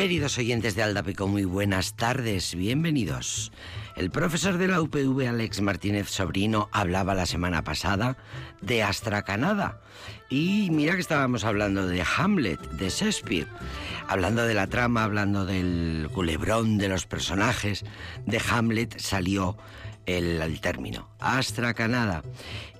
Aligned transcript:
Queridos 0.00 0.38
oyentes 0.38 0.74
de 0.76 0.82
Aldapeco, 0.82 1.28
muy 1.28 1.44
buenas 1.44 1.94
tardes, 1.94 2.54
bienvenidos. 2.54 3.52
El 3.96 4.10
profesor 4.10 4.56
de 4.56 4.66
la 4.66 4.80
UPV, 4.80 5.28
Alex 5.28 5.60
Martínez 5.60 6.08
Sobrino, 6.08 6.70
hablaba 6.72 7.14
la 7.14 7.26
semana 7.26 7.62
pasada 7.64 8.16
de 8.62 8.82
Astracanada. 8.82 9.82
Y 10.30 10.70
mira 10.70 10.94
que 10.94 11.02
estábamos 11.02 11.44
hablando 11.44 11.86
de 11.86 12.02
Hamlet, 12.16 12.58
de 12.70 12.88
Shakespeare, 12.88 13.46
hablando 14.08 14.44
de 14.44 14.54
la 14.54 14.68
trama, 14.68 15.04
hablando 15.04 15.44
del 15.44 16.08
culebrón 16.14 16.78
de 16.78 16.88
los 16.88 17.04
personajes. 17.04 17.84
De 18.24 18.40
Hamlet 18.50 18.98
salió 18.98 19.58
el, 20.06 20.62
término, 20.62 21.10
Astracanada. 21.18 22.22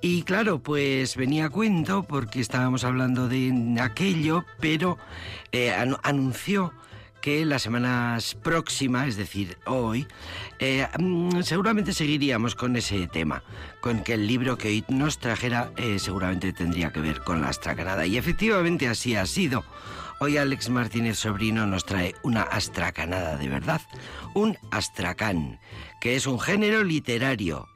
Y 0.00 0.22
claro, 0.22 0.62
pues 0.62 1.16
venía 1.16 1.44
a 1.44 1.50
cuento 1.50 2.02
porque 2.02 2.40
estábamos 2.40 2.82
hablando 2.82 3.28
de 3.28 3.76
aquello, 3.78 4.46
pero 4.58 4.96
eh, 5.52 5.70
anunció 6.02 6.72
que 7.20 7.44
las 7.44 7.62
semanas 7.62 8.34
próximas, 8.34 9.08
es 9.08 9.16
decir, 9.16 9.58
hoy, 9.66 10.06
eh, 10.58 10.86
mm, 10.98 11.42
seguramente 11.42 11.92
seguiríamos 11.92 12.54
con 12.54 12.76
ese 12.76 13.06
tema, 13.08 13.42
con 13.80 14.02
que 14.02 14.14
el 14.14 14.26
libro 14.26 14.56
que 14.56 14.68
hoy 14.68 14.84
nos 14.88 15.18
trajera 15.18 15.72
eh, 15.76 15.98
seguramente 15.98 16.52
tendría 16.52 16.92
que 16.92 17.00
ver 17.00 17.20
con 17.20 17.40
la 17.40 17.48
astracanada. 17.48 18.06
Y 18.06 18.16
efectivamente 18.16 18.88
así 18.88 19.16
ha 19.16 19.26
sido. 19.26 19.64
Hoy 20.20 20.36
Alex 20.36 20.68
Martínez 20.68 21.18
Sobrino 21.18 21.66
nos 21.66 21.86
trae 21.86 22.14
una 22.22 22.42
astracanada 22.42 23.36
de 23.36 23.48
verdad, 23.48 23.80
un 24.34 24.58
astracán, 24.70 25.58
que 26.00 26.16
es 26.16 26.26
un 26.26 26.38
género 26.38 26.84
literario 26.84 27.68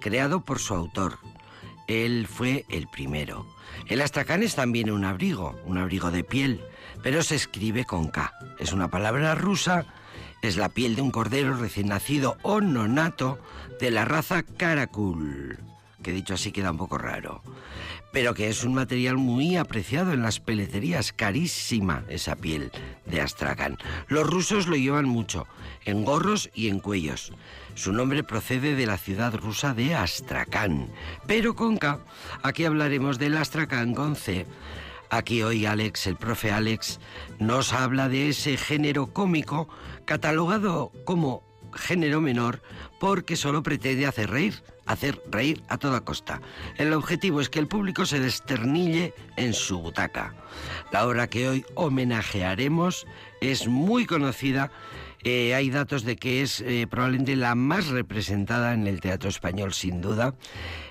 creado 0.00 0.44
por 0.44 0.58
su 0.58 0.74
autor. 0.74 1.18
Él 1.88 2.26
fue 2.28 2.64
el 2.68 2.88
primero. 2.88 3.46
El 3.86 4.00
astracán 4.00 4.42
es 4.42 4.54
también 4.54 4.90
un 4.90 5.04
abrigo, 5.04 5.60
un 5.64 5.78
abrigo 5.78 6.10
de 6.10 6.24
piel, 6.24 6.60
pero 7.02 7.22
se 7.22 7.34
escribe 7.34 7.84
con 7.84 8.08
K. 8.08 8.32
Es 8.58 8.72
una 8.72 8.88
palabra 8.88 9.34
rusa, 9.34 9.86
es 10.42 10.56
la 10.56 10.68
piel 10.68 10.96
de 10.96 11.02
un 11.02 11.10
cordero 11.10 11.54
recién 11.56 11.88
nacido 11.88 12.36
o 12.42 12.60
nonato 12.60 13.38
de 13.80 13.90
la 13.90 14.04
raza 14.04 14.42
Karakul, 14.42 15.58
que 16.02 16.12
dicho 16.12 16.34
así 16.34 16.52
queda 16.52 16.70
un 16.70 16.78
poco 16.78 16.98
raro, 16.98 17.42
pero 18.12 18.34
que 18.34 18.48
es 18.48 18.64
un 18.64 18.74
material 18.74 19.16
muy 19.16 19.56
apreciado 19.56 20.12
en 20.12 20.22
las 20.22 20.40
peleterías, 20.40 21.12
carísima 21.12 22.04
esa 22.08 22.36
piel 22.36 22.70
de 23.06 23.20
Astracán. 23.20 23.78
Los 24.08 24.26
rusos 24.28 24.66
lo 24.66 24.76
llevan 24.76 25.06
mucho, 25.06 25.46
en 25.84 26.04
gorros 26.04 26.50
y 26.54 26.68
en 26.68 26.80
cuellos. 26.80 27.32
Su 27.74 27.92
nombre 27.92 28.22
procede 28.22 28.74
de 28.74 28.86
la 28.86 28.98
ciudad 28.98 29.34
rusa 29.34 29.74
de 29.74 29.94
Astracán, 29.94 30.90
pero 31.26 31.56
con 31.56 31.78
K. 31.78 32.00
Aquí 32.42 32.64
hablaremos 32.64 33.18
del 33.18 33.36
Astracán 33.36 33.94
con 33.94 34.14
C 34.14 34.46
Aquí 35.12 35.42
hoy 35.42 35.66
Alex, 35.66 36.06
el 36.06 36.16
profe 36.16 36.52
Alex, 36.52 36.98
nos 37.38 37.74
habla 37.74 38.08
de 38.08 38.30
ese 38.30 38.56
género 38.56 39.12
cómico 39.12 39.68
catalogado 40.06 40.90
como 41.04 41.42
género 41.74 42.22
menor 42.22 42.62
porque 42.98 43.36
solo 43.36 43.62
pretende 43.62 44.06
hacer 44.06 44.30
reír, 44.30 44.62
hacer 44.86 45.22
reír 45.30 45.62
a 45.68 45.78
toda 45.78 46.00
costa. 46.00 46.40
El 46.76 46.92
objetivo 46.92 47.40
es 47.40 47.48
que 47.48 47.58
el 47.58 47.68
público 47.68 48.06
se 48.06 48.20
desternille 48.20 49.14
en 49.36 49.54
su 49.54 49.80
butaca. 49.80 50.34
La 50.92 51.06
obra 51.06 51.28
que 51.28 51.48
hoy 51.48 51.64
homenajearemos 51.74 53.06
es 53.40 53.66
muy 53.66 54.06
conocida 54.06 54.70
eh, 55.24 55.54
hay 55.54 55.70
datos 55.70 56.02
de 56.02 56.16
que 56.16 56.42
es 56.42 56.60
eh, 56.60 56.86
probablemente 56.90 57.36
la 57.36 57.54
más 57.54 57.86
representada 57.88 58.74
en 58.74 58.88
el 58.88 59.00
teatro 59.00 59.28
español, 59.28 59.72
sin 59.72 60.00
duda. 60.00 60.34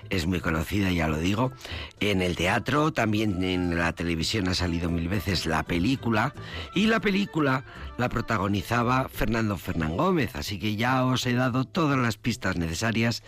Es 0.08 0.26
muy 0.26 0.40
conocida, 0.40 0.90
ya 0.90 1.08
lo 1.08 1.18
digo. 1.18 1.52
En 2.00 2.22
el 2.22 2.36
teatro, 2.36 2.92
también 2.92 3.42
en 3.44 3.78
la 3.78 3.92
televisión 3.92 4.48
ha 4.48 4.54
salido 4.54 4.90
mil 4.90 5.08
veces 5.08 5.44
la 5.44 5.62
película. 5.62 6.34
Y 6.74 6.86
la 6.86 7.00
película 7.00 7.64
la 7.98 8.08
protagonizaba 8.08 9.08
Fernando 9.08 9.58
Fernán 9.58 9.96
Gómez. 9.96 10.34
Así 10.34 10.58
que 10.58 10.76
ya 10.76 11.04
os 11.04 11.26
he 11.26 11.34
dado 11.34 11.64
todas 11.64 11.98
las 11.98 12.16
pistas 12.16 12.56
necesarias 12.56 13.22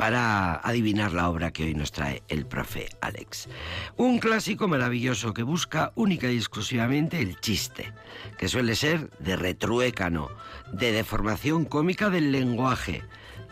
para 0.00 0.54
adivinar 0.66 1.12
la 1.12 1.28
obra 1.28 1.50
que 1.50 1.64
hoy 1.64 1.74
nos 1.74 1.92
trae 1.92 2.22
el 2.28 2.46
profe 2.46 2.88
Alex. 3.02 3.50
Un 3.98 4.18
clásico 4.18 4.66
maravilloso 4.66 5.34
que 5.34 5.42
busca 5.42 5.92
única 5.94 6.32
y 6.32 6.38
exclusivamente 6.38 7.20
el 7.20 7.38
chiste, 7.38 7.92
que 8.38 8.48
suele 8.48 8.76
ser 8.76 9.10
de 9.18 9.36
retruécano, 9.36 10.30
de 10.72 10.92
deformación 10.92 11.66
cómica 11.66 12.08
del 12.08 12.32
lenguaje. 12.32 13.02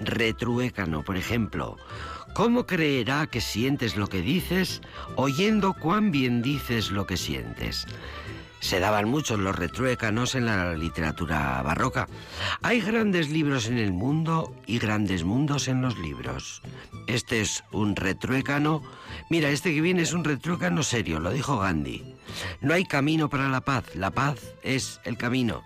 Retruécano, 0.00 1.04
por 1.04 1.18
ejemplo. 1.18 1.76
¿Cómo 2.32 2.64
creerá 2.64 3.26
que 3.26 3.42
sientes 3.42 3.96
lo 3.96 4.06
que 4.06 4.22
dices 4.22 4.80
oyendo 5.16 5.74
cuán 5.74 6.10
bien 6.10 6.40
dices 6.40 6.90
lo 6.90 7.06
que 7.06 7.18
sientes? 7.18 7.86
Se 8.60 8.80
daban 8.80 9.08
muchos 9.08 9.38
los 9.38 9.56
retruécanos 9.56 10.34
en 10.34 10.46
la 10.46 10.74
literatura 10.74 11.62
barroca. 11.62 12.08
Hay 12.62 12.80
grandes 12.80 13.30
libros 13.30 13.66
en 13.66 13.78
el 13.78 13.92
mundo 13.92 14.54
y 14.66 14.78
grandes 14.78 15.24
mundos 15.24 15.68
en 15.68 15.80
los 15.80 15.96
libros. 15.98 16.62
Este 17.06 17.40
es 17.40 17.64
un 17.72 17.96
retruécano. 17.96 18.82
Mira, 19.30 19.50
este 19.50 19.74
que 19.74 19.80
viene 19.80 20.02
es 20.02 20.12
un 20.12 20.24
retruécano 20.24 20.82
serio, 20.82 21.20
lo 21.20 21.30
dijo 21.30 21.58
Gandhi. 21.58 22.14
No 22.60 22.74
hay 22.74 22.84
camino 22.84 23.28
para 23.28 23.48
la 23.48 23.60
paz, 23.60 23.94
la 23.94 24.10
paz 24.10 24.38
es 24.62 25.00
el 25.04 25.16
camino. 25.16 25.62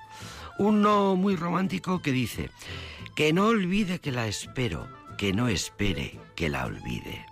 Uno 0.59 1.17
muy 1.17 1.35
romántico 1.35 2.03
que 2.03 2.13
dice, 2.13 2.51
que 3.15 3.33
no 3.33 3.47
olvide 3.47 4.01
que 4.01 4.13
la 4.13 4.27
espero, 4.27 4.87
que 5.17 5.33
no 5.33 5.49
espere 5.49 6.21
que 6.37 6.49
la 6.49 6.67
olvide. 6.67 7.32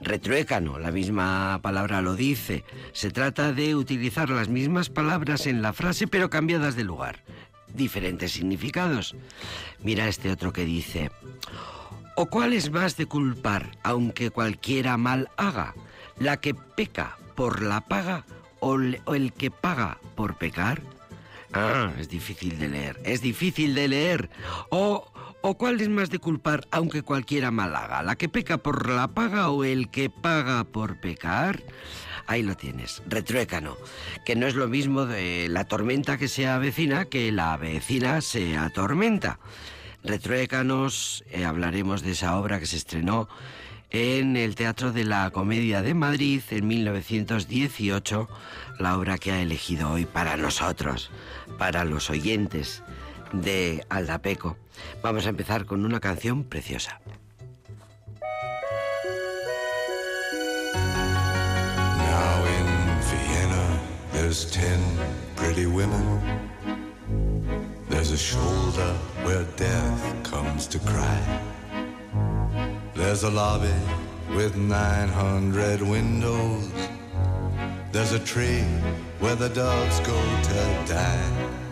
Retruécano, 0.00 0.78
la 0.78 0.90
misma 0.90 1.58
palabra 1.62 2.02
lo 2.02 2.16
dice. 2.16 2.64
Se 2.92 3.10
trata 3.10 3.52
de 3.52 3.74
utilizar 3.74 4.30
las 4.30 4.48
mismas 4.48 4.90
palabras 4.90 5.46
en 5.46 5.62
la 5.62 5.72
frase 5.72 6.06
pero 6.06 6.30
cambiadas 6.30 6.76
de 6.76 6.84
lugar. 6.84 7.22
Diferentes 7.74 8.32
significados. 8.32 9.16
Mira 9.82 10.08
este 10.08 10.30
otro 10.30 10.52
que 10.52 10.64
dice, 10.64 11.10
¿o 12.14 12.26
cuál 12.26 12.52
es 12.52 12.70
más 12.70 12.96
de 12.96 13.06
culpar 13.06 13.72
aunque 13.82 14.30
cualquiera 14.30 14.96
mal 14.96 15.30
haga? 15.36 15.74
¿La 16.18 16.38
que 16.38 16.54
peca 16.54 17.18
por 17.34 17.62
la 17.62 17.80
paga 17.80 18.24
o 18.60 18.74
el 18.74 19.32
que 19.32 19.50
paga 19.50 19.98
por 20.14 20.36
pecar? 20.36 20.80
Ah, 21.52 21.92
es 21.98 22.08
difícil 22.08 22.58
de 22.58 22.68
leer, 22.68 23.00
es 23.04 23.20
difícil 23.22 23.74
de 23.74 23.88
leer. 23.88 24.30
O 24.70 25.10
¿O 25.48 25.56
cuál 25.56 25.80
es 25.80 25.88
más 25.88 26.10
de 26.10 26.18
culpar 26.18 26.66
aunque 26.72 27.02
cualquiera 27.02 27.52
mal 27.52 27.76
haga? 27.76 28.02
¿La 28.02 28.16
que 28.16 28.28
peca 28.28 28.58
por 28.58 28.90
la 28.90 29.06
paga 29.06 29.48
o 29.50 29.62
el 29.62 29.90
que 29.90 30.10
paga 30.10 30.64
por 30.64 30.98
pecar? 30.98 31.62
Ahí 32.26 32.42
lo 32.42 32.56
tienes, 32.56 33.00
retruécano, 33.06 33.76
que 34.24 34.34
no 34.34 34.48
es 34.48 34.56
lo 34.56 34.66
mismo 34.66 35.06
de 35.06 35.46
la 35.48 35.62
tormenta 35.62 36.18
que 36.18 36.26
se 36.26 36.48
avecina 36.48 37.04
que 37.04 37.30
la 37.30 37.56
vecina 37.58 38.22
se 38.22 38.56
atormenta. 38.56 39.38
Retruécanos, 40.02 41.22
eh, 41.30 41.44
hablaremos 41.44 42.02
de 42.02 42.10
esa 42.10 42.36
obra 42.36 42.58
que 42.58 42.66
se 42.66 42.78
estrenó 42.78 43.28
en 43.90 44.36
el 44.36 44.56
Teatro 44.56 44.90
de 44.90 45.04
la 45.04 45.30
Comedia 45.30 45.80
de 45.80 45.94
Madrid 45.94 46.42
en 46.50 46.66
1918, 46.66 48.28
la 48.80 48.98
obra 48.98 49.16
que 49.16 49.30
ha 49.30 49.40
elegido 49.40 49.92
hoy 49.92 50.06
para 50.06 50.36
nosotros, 50.36 51.12
para 51.56 51.84
los 51.84 52.10
oyentes 52.10 52.82
de 53.32 53.84
Aldapeco. 53.88 54.56
Vamos 55.02 55.26
a 55.26 55.30
empezar 55.30 55.66
con 55.66 55.84
una 55.84 56.00
canción 56.00 56.44
preciosa. 56.44 57.00
Now 60.74 62.44
in 62.44 62.66
Vienna 63.10 63.80
there's 64.12 64.50
ten 64.50 64.80
pretty 65.36 65.66
women. 65.66 66.20
There's 67.88 68.10
a 68.10 68.18
shoulder 68.18 68.94
where 69.24 69.44
death 69.56 70.22
comes 70.22 70.66
to 70.68 70.78
cry. 70.80 71.20
There's 72.94 73.24
a 73.24 73.30
lobby 73.30 73.74
with 74.34 74.56
900 74.56 75.80
windows. 75.80 76.70
There's 77.92 78.12
a 78.12 78.18
tree 78.18 78.64
where 79.20 79.36
the 79.36 79.48
dogs 79.48 80.00
go 80.00 80.14
to 80.14 80.92
die. 80.92 81.65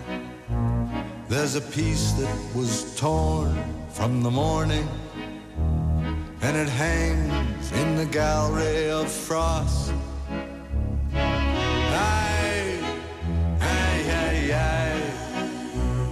There's 1.36 1.56
a 1.56 1.60
piece 1.60 2.12
that 2.12 2.54
was 2.54 2.96
torn 2.96 3.58
from 3.90 4.22
the 4.22 4.30
morning, 4.30 4.88
and 6.42 6.56
it 6.56 6.68
hangs 6.68 7.72
in 7.72 7.96
the 7.96 8.06
gallery 8.06 8.88
of 8.88 9.10
frost. 9.10 9.92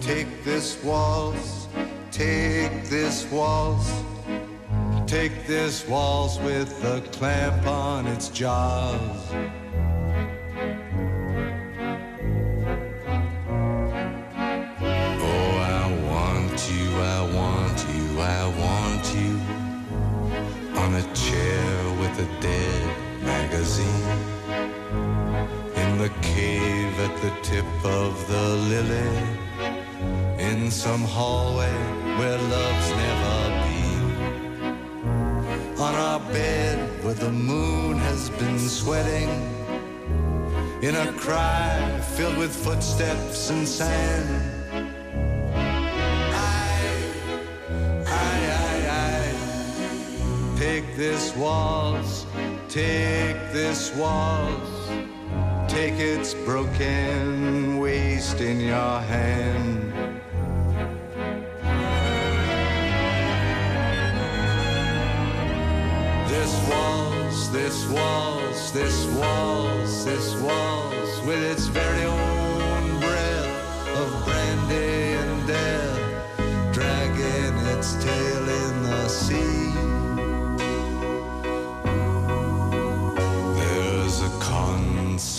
Take 0.01 0.45
this 0.45 0.83
waltz, 0.83 1.69
take 2.11 2.89
this 2.91 3.25
waltz, 3.31 3.93
take 5.07 5.47
this 5.47 5.87
waltz 5.87 6.37
with 6.41 6.85
a 6.85 7.01
clamp 7.13 7.65
on 7.69 8.09
its 8.09 8.29
jaws. 8.29 9.62
The 26.03 26.09
cave 26.21 26.99
at 26.99 27.23
the 27.23 27.31
tip 27.43 27.85
of 27.85 28.27
the 28.27 28.47
lily 28.71 29.17
in 30.37 30.69
some 30.69 31.03
hallway 31.03 31.73
where 32.19 32.39
love's 32.39 32.91
never 33.05 33.37
been. 33.63 34.03
On 35.79 35.95
our 35.95 36.19
bed 36.33 37.05
where 37.05 37.15
the 37.15 37.31
moon 37.31 37.99
has 37.99 38.31
been 38.31 38.59
sweating 38.59 39.31
in 40.83 40.97
a 40.97 41.13
cry 41.13 42.01
filled 42.17 42.37
with 42.37 42.53
footsteps 42.53 43.51
and 43.51 43.69
sand. 43.69 44.52
This 50.97 51.35
waltz, 51.37 52.27
take 52.69 53.37
this 53.53 53.95
waltz, 53.97 54.89
take 55.67 55.95
its 55.95 56.35
broken 56.35 57.79
waist 57.79 58.41
in 58.41 58.61
your 58.61 59.01
hand. 59.01 59.93
This 66.29 66.69
waltz, 66.69 67.49
this 67.49 67.87
waltz, 67.89 68.71
this 68.73 69.07
waltz, 69.17 70.05
this 70.05 70.35
waltz, 70.43 71.21
with 71.27 71.43
its 71.43 71.67
very 71.69 72.05
own 72.05 73.01
breath 73.01 73.89
of 73.97 74.25
brandy 74.25 75.15
and 75.15 75.47
death, 75.47 76.75
dragging 76.75 77.57
its 77.77 77.95
tail 78.05 78.42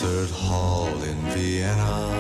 concert 0.04 0.36
hall 0.36 1.04
in 1.04 1.16
Vienna 1.32 2.12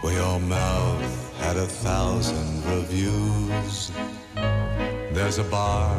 where 0.00 0.14
your 0.14 0.40
mouth 0.40 1.38
had 1.38 1.56
a 1.58 1.66
thousand 1.66 2.64
reviews. 2.64 3.92
There's 5.12 5.36
a 5.38 5.44
bar 5.44 5.94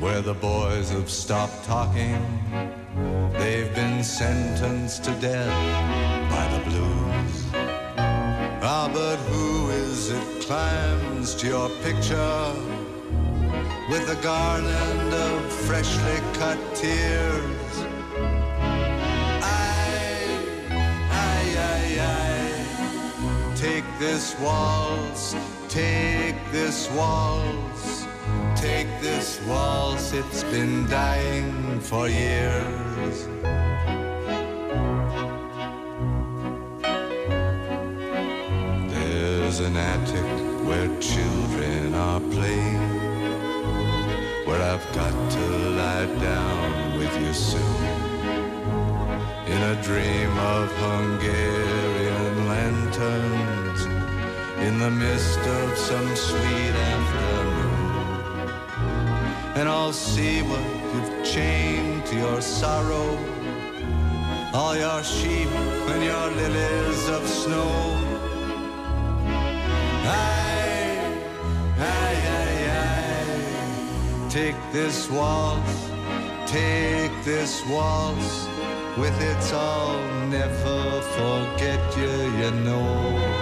where 0.00 0.20
the 0.20 0.34
boys 0.34 0.90
have 0.90 1.08
stopped 1.08 1.64
talking. 1.64 2.20
They've 3.38 3.72
been 3.74 4.02
sentenced 4.02 5.04
to 5.04 5.12
death 5.20 5.54
by 6.28 6.44
the 6.54 6.70
blues. 6.70 7.34
Ah, 8.62 8.90
but 8.92 9.18
who 9.30 9.70
is 9.70 10.10
it 10.10 10.42
climbs 10.42 11.34
to 11.36 11.46
your 11.46 11.68
picture 11.84 12.52
with 13.90 14.10
a 14.10 14.18
garland 14.22 15.14
of 15.14 15.52
freshly 15.66 16.18
cut 16.38 16.58
tears? 16.74 17.53
This 23.98 24.38
waltz, 24.40 25.34
take 25.68 26.36
this 26.50 26.90
waltz. 26.90 28.06
Take 28.56 28.88
this 29.00 29.40
waltz, 29.46 30.12
it's 30.12 30.42
been 30.44 30.86
dying 30.88 31.80
for 31.80 32.08
years. 32.08 33.28
There's 38.92 39.60
an 39.60 39.76
attic 39.76 40.66
where 40.66 40.88
children 41.00 41.94
are 41.94 42.20
playing, 42.20 42.80
where 44.46 44.62
I've 44.62 44.86
got 44.94 45.30
to 45.32 45.46
lie 45.80 46.06
down 46.20 46.98
with 46.98 47.14
you 47.20 47.32
soon. 47.34 47.84
In 49.46 49.60
a 49.62 49.82
dream 49.82 50.32
of 50.38 50.72
Hungarian 50.78 52.48
lanterns, 52.48 53.43
in 54.66 54.78
the 54.78 54.90
mist 54.90 55.38
of 55.38 55.78
some 55.78 56.16
sweet 56.16 56.74
afternoon 56.92 57.84
and 59.56 59.68
I'll 59.68 59.92
see 59.92 60.42
what 60.42 60.64
you've 60.92 61.24
chained 61.24 62.04
to 62.06 62.16
your 62.16 62.40
sorrow. 62.40 63.18
All 64.52 64.76
your 64.76 65.02
sheep 65.02 65.48
and 65.92 66.02
your 66.02 66.26
lilies 66.40 67.08
of 67.08 67.26
snow. 67.26 67.70
Aye, 70.04 70.98
aye, 71.78 72.20
aye, 72.38 72.60
aye. 72.82 74.28
Take 74.28 74.56
this 74.72 75.08
waltz, 75.10 75.90
take 76.46 77.12
this 77.24 77.64
waltz. 77.68 78.48
With 78.96 79.20
its 79.20 79.52
I'll 79.52 80.26
never 80.28 81.00
forget 81.16 81.96
you, 81.96 82.12
you 82.40 82.50
know. 82.62 83.33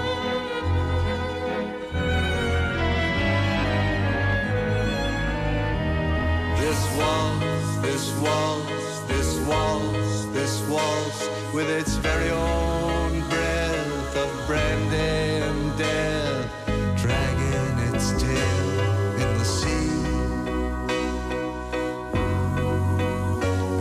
With 11.55 11.69
its 11.69 11.97
very 11.97 12.31
own 12.31 13.21
breath 13.29 14.17
of 14.17 14.47
brandy 14.47 14.97
and 14.97 15.77
death, 15.77 16.51
dragging 16.97 17.79
its 17.93 18.13
tail 18.23 18.81
in 19.21 19.39
the 19.39 19.45
sea. 19.45 19.91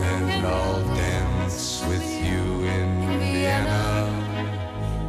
And 0.04 0.46
I'll 0.46 0.84
dance 0.94 1.82
with 1.88 2.04
you 2.04 2.64
in 2.64 3.18
Vienna. 3.18 4.10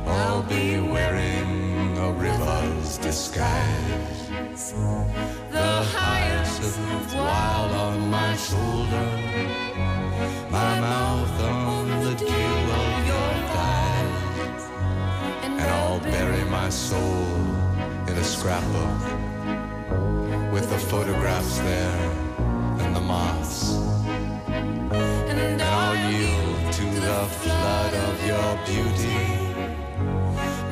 I'll 0.08 0.44
be 0.44 0.80
wearing 0.80 1.98
a 1.98 2.12
river's 2.14 2.98
disguise. 2.98 4.32
The 5.52 5.84
hyacinth 5.96 7.14
wild 7.14 7.72
on 7.74 8.10
my 8.10 8.38
shoulder, 8.38 9.20
soul 16.74 17.28
in 18.08 18.16
a 18.18 18.24
scrapbook 18.24 19.02
with 20.52 20.68
the 20.72 20.80
photographs 20.80 21.60
there 21.60 22.00
and 22.82 22.96
the 22.96 23.00
moths. 23.00 23.76
And 25.30 25.62
I'll 25.62 25.96
yield 26.12 26.74
to 26.74 26.86
the 27.10 27.22
flood 27.42 27.94
of 28.08 28.16
your 28.26 28.52
beauty, 28.66 29.24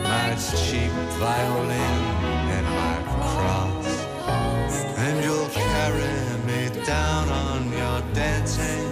my 0.02 0.36
cheap 0.66 0.92
violin 1.22 1.98
and 2.56 2.66
my 2.82 2.98
cross. 3.30 3.90
And 4.98 5.24
you'll 5.24 5.50
carry 5.50 6.18
me 6.50 6.84
down 6.84 7.30
on 7.30 7.72
your 7.72 8.02
dancing 8.14 8.90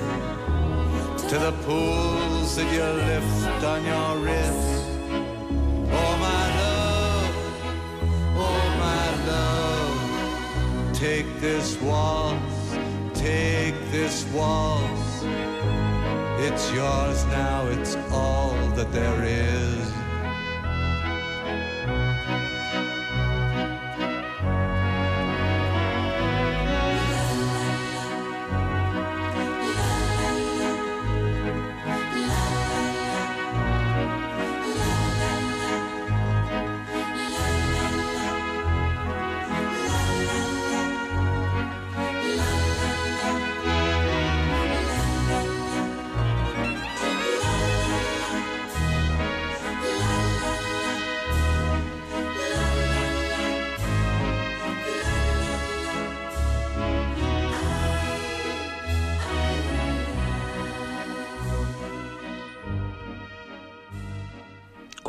to 1.27 1.39
the 1.39 1.53
pools 1.65 2.55
that 2.55 2.71
you 2.71 2.83
lift 3.09 3.63
on 3.63 3.83
your 3.83 4.09
wrist. 4.23 4.68
Take 10.99 11.39
this 11.39 11.79
waltz, 11.81 12.77
take 13.13 13.73
this 13.89 14.25
waltz. 14.33 15.23
It's 16.39 16.73
yours 16.73 17.23
now, 17.27 17.65
it's 17.67 17.95
all 18.11 18.51
that 18.75 18.91
there 18.91 19.23
is. 19.23 19.98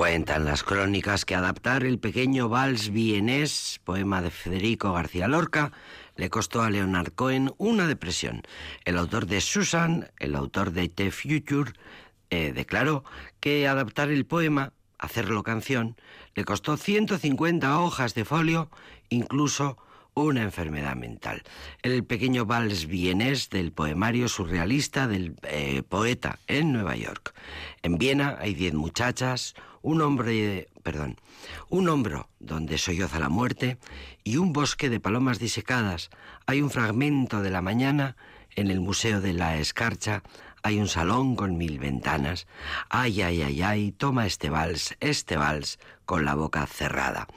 Cuentan 0.01 0.47
las 0.47 0.63
crónicas 0.63 1.27
que 1.27 1.35
adaptar 1.35 1.85
el 1.85 1.99
pequeño 1.99 2.49
vals 2.49 2.89
vienés, 2.89 3.83
poema 3.85 4.23
de 4.23 4.31
Federico 4.31 4.95
García 4.95 5.29
Lorca, 5.29 5.73
le 6.17 6.31
costó 6.31 6.63
a 6.63 6.71
Leonard 6.71 7.13
Cohen 7.13 7.53
una 7.59 7.87
depresión. 7.87 8.41
El 8.87 8.97
autor 8.97 9.27
de 9.27 9.43
Susan, 9.43 10.11
el 10.19 10.37
autor 10.37 10.71
de 10.73 10.89
The 10.89 11.11
Future, 11.11 11.73
eh, 12.31 12.53
declaró 12.55 13.05
que 13.41 13.69
adaptar 13.69 14.09
el 14.09 14.25
poema 14.25 14.73
hacerlo 14.99 15.43
canción, 15.43 15.97
le 16.35 16.47
costó 16.47 16.79
150 16.79 17.79
hojas 17.79 18.15
de 18.15 18.25
folio, 18.25 18.71
incluso 19.11 19.77
una 20.15 20.43
enfermedad 20.43 20.97
mental. 20.97 21.43
El 21.83 22.05
pequeño 22.05 22.47
vals 22.47 22.87
vienés 22.87 23.51
del 23.51 23.71
poemario 23.73 24.29
surrealista 24.29 25.07
del 25.07 25.37
eh, 25.43 25.83
poeta 25.83 26.39
en 26.47 26.73
Nueva 26.73 26.97
York. 26.97 27.35
En 27.83 27.99
Viena 27.99 28.39
hay 28.41 28.55
diez 28.55 28.73
muchachas, 28.73 29.55
un 29.83 30.03
hombre, 30.03 30.69
perdón, 30.83 31.17
un 31.69 31.89
hombro 31.89 32.29
donde 32.39 32.79
solloza 32.79 33.19
la 33.19 33.29
muerte 33.29 33.79
y 34.25 34.37
un 34.37 34.53
bosque 34.53 34.91
de 34.91 35.01
palomas 35.01 35.39
disecadas. 35.39 36.11
Hay 36.47 36.63
un 36.63 36.71
fragmento 36.71 37.43
de 37.43 37.51
la 37.51 37.63
mañana 37.63 38.17
en 38.57 38.71
el 38.71 38.81
Museo 38.81 39.21
de 39.21 39.33
la 39.33 39.57
Escarcha 39.59 40.23
hay 40.63 40.79
un 40.79 40.89
salón 40.89 41.37
con 41.37 41.57
mil 41.57 41.79
ventanas. 41.79 42.47
Ay, 42.91 43.23
ay, 43.23 43.43
ay, 43.43 43.63
ay, 43.63 43.93
toma 43.93 44.27
este 44.27 44.51
vals, 44.51 44.95
este 45.01 45.37
vals, 45.37 45.79
con 46.05 46.25
la 46.25 46.35
boca 46.35 46.67
cerrada. 46.67 47.29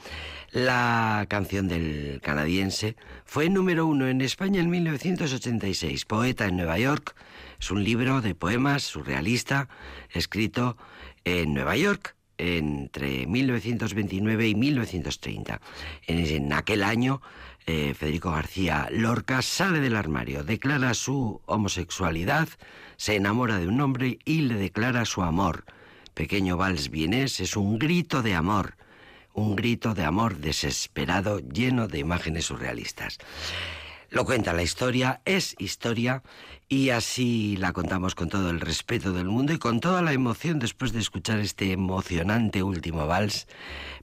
La 0.51 1.25
canción 1.29 1.67
del 1.67 2.19
canadiense 2.21 2.95
fue 3.25 3.49
número 3.49 3.87
uno 3.87 4.07
en 4.07 4.21
España 4.21 4.61
en 4.61 4.69
1986. 4.69 6.05
Poeta 6.05 6.45
en 6.45 6.57
Nueva 6.57 6.77
York. 6.77 7.15
Es 7.59 7.71
un 7.71 7.83
libro 7.83 8.21
de 8.21 8.35
poemas 8.35 8.83
surrealista 8.83 9.69
escrito 10.11 10.77
en 11.23 11.53
Nueva 11.53 11.77
York 11.77 12.15
entre 12.37 13.27
1929 13.27 14.47
y 14.47 14.55
1930. 14.55 15.61
En, 16.07 16.53
aquel 16.53 16.83
año, 16.83 17.21
eh, 17.65 17.93
Federico 17.93 18.31
García 18.31 18.87
Lorca 18.91 19.41
sale 19.41 19.79
del 19.79 19.95
armario, 19.95 20.43
declara 20.43 20.93
su 20.93 21.41
homosexualidad, 21.45 22.49
se 22.97 23.15
enamora 23.15 23.57
de 23.57 23.67
un 23.67 23.79
hombre 23.81 24.19
y 24.25 24.41
le 24.41 24.55
declara 24.55 25.05
su 25.05 25.21
amor. 25.21 25.65
Pequeño 26.13 26.57
Vals 26.57 26.89
Vienés 26.89 27.39
es 27.39 27.55
un 27.55 27.79
grito 27.79 28.21
de 28.21 28.35
amor, 28.35 28.75
un 29.33 29.55
grito 29.55 29.93
de 29.93 30.03
amor 30.03 30.37
desesperado 30.37 31.39
lleno 31.39 31.87
de 31.87 31.99
imágenes 31.99 32.45
surrealistas. 32.45 33.17
Lo 34.09 34.25
cuenta 34.25 34.53
la 34.53 34.61
historia, 34.61 35.21
es 35.25 35.55
historia 35.57 36.21
y 36.73 36.89
así 36.89 37.55
la 37.57 37.71
contamos 37.71 38.15
con 38.15 38.29
todo 38.29 38.49
el 38.49 38.59
respeto 38.59 39.13
del 39.13 39.27
mundo 39.27 39.53
y 39.53 39.59
con 39.59 39.79
toda 39.79 40.01
la 40.01 40.11
emoción 40.11 40.57
después 40.57 40.91
de 40.91 41.01
escuchar 41.01 41.37
este 41.39 41.71
emocionante 41.71 42.63
último 42.63 43.05
vals, 43.05 43.47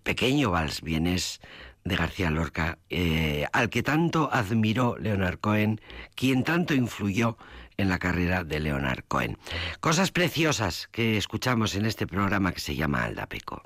pequeño 0.04 0.52
vals 0.52 0.80
vienes 0.80 1.40
de 1.82 1.96
García 1.96 2.30
Lorca, 2.30 2.78
eh, 2.88 3.46
al 3.52 3.70
que 3.70 3.82
tanto 3.82 4.30
admiró 4.32 4.96
Leonard 4.98 5.40
Cohen, 5.40 5.80
quien 6.14 6.44
tanto 6.44 6.72
influyó 6.72 7.36
en 7.76 7.88
la 7.88 7.98
carrera 7.98 8.44
de 8.44 8.60
Leonard 8.60 9.02
Cohen. 9.08 9.36
Cosas 9.80 10.12
preciosas 10.12 10.88
que 10.92 11.16
escuchamos 11.16 11.74
en 11.74 11.86
este 11.86 12.06
programa 12.06 12.52
que 12.52 12.60
se 12.60 12.76
llama 12.76 13.02
Aldapeco. 13.02 13.64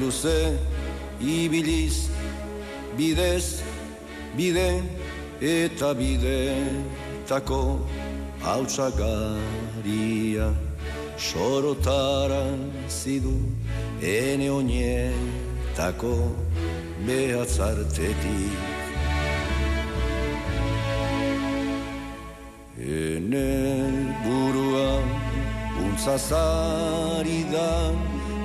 Luze 0.00 0.56
ibiliz 1.20 2.08
bidez 2.98 3.62
bide 4.36 4.82
eta 5.40 5.94
bide 5.94 6.54
tako 7.28 7.78
hautsagaria 8.44 10.48
sorotara 11.18 12.44
zidu 12.88 13.36
ene 14.02 14.50
oinetako 14.50 16.14
behatzartetik 17.06 18.56
ene 22.78 23.48
burua 24.24 24.88
untzazari 25.84 27.44
da 27.52 27.70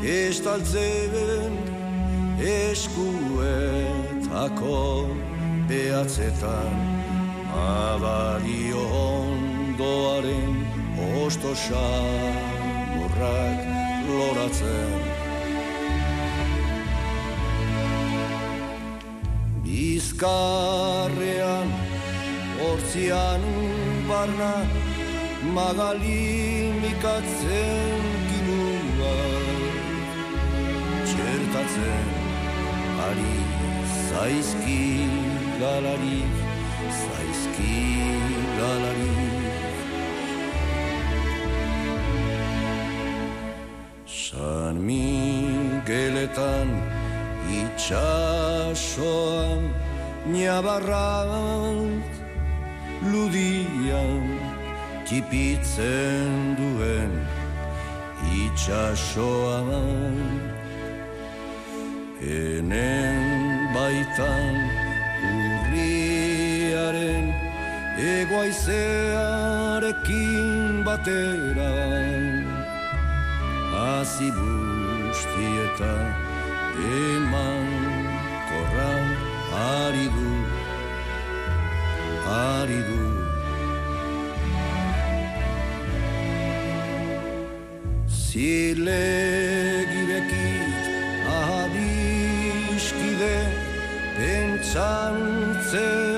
estaltzen 0.05 1.57
eskuetako 2.37 3.49
behatzetan 5.69 6.73
abario 7.57 8.83
ondoaren 9.01 10.53
osto 11.23 11.51
xamurrak 11.65 13.59
loratzen. 14.07 14.93
Bizkarrean 19.65 21.69
hortzian 22.61 23.43
barna 24.07 24.55
magalimikatzen 25.57 27.94
gertatzen 31.25 32.07
ari 33.07 33.35
zaizki 34.09 34.83
galari 35.61 36.19
zaizki 37.01 37.77
galari 38.59 39.15
San 44.05 44.75
Migueletan 44.89 46.69
itxasoan 47.61 49.61
Niabarran 50.33 51.79
ludian 53.11 54.23
Kipitzen 55.09 56.29
duen 56.59 57.13
itxasoan 58.43 59.67
Enen 62.25 63.69
baitan 63.73 64.55
urriaren 65.29 67.25
egoaizearekin 68.01 70.81
batera 70.85 71.73
Hazi 73.73 74.29
bustieta 74.37 75.95
eman 76.97 77.65
korran 78.49 79.05
ari 79.53 80.07
du, 80.15 80.31
ari 82.25 82.81
du. 82.89 83.15
Santzean 88.35 89.64
zanze 94.71 96.14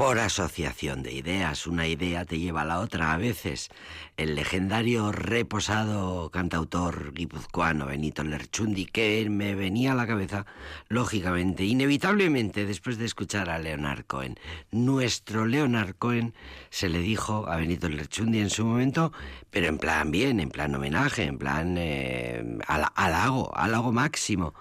por 0.00 0.18
asociación 0.18 1.02
de 1.02 1.12
ideas. 1.12 1.66
Una 1.66 1.86
idea 1.86 2.24
te 2.24 2.38
lleva 2.38 2.62
a 2.62 2.64
la 2.64 2.80
otra 2.80 3.12
a 3.12 3.18
veces. 3.18 3.68
El 4.16 4.34
legendario 4.34 5.12
reposado 5.12 6.30
cantautor 6.30 7.12
guipuzcoano 7.12 7.84
Benito 7.84 8.24
Lerchundi, 8.24 8.86
que 8.86 9.28
me 9.28 9.54
venía 9.54 9.92
a 9.92 9.94
la 9.94 10.06
cabeza, 10.06 10.46
lógicamente, 10.88 11.64
inevitablemente, 11.64 12.64
después 12.64 12.96
de 12.96 13.04
escuchar 13.04 13.50
a 13.50 13.58
Leonard 13.58 14.06
Cohen. 14.06 14.38
Nuestro 14.70 15.44
Leonard 15.44 15.94
Cohen 15.96 16.32
se 16.70 16.88
le 16.88 17.00
dijo 17.00 17.46
a 17.46 17.56
Benito 17.56 17.90
Lerchundi 17.90 18.38
en 18.38 18.48
su 18.48 18.64
momento, 18.64 19.12
pero 19.50 19.66
en 19.66 19.76
plan 19.76 20.10
bien, 20.10 20.40
en 20.40 20.48
plan 20.48 20.74
homenaje, 20.74 21.24
en 21.24 21.36
plan 21.36 21.74
eh, 21.76 22.42
halago, 22.66 23.54
halago 23.54 23.92
máximo 23.92 24.54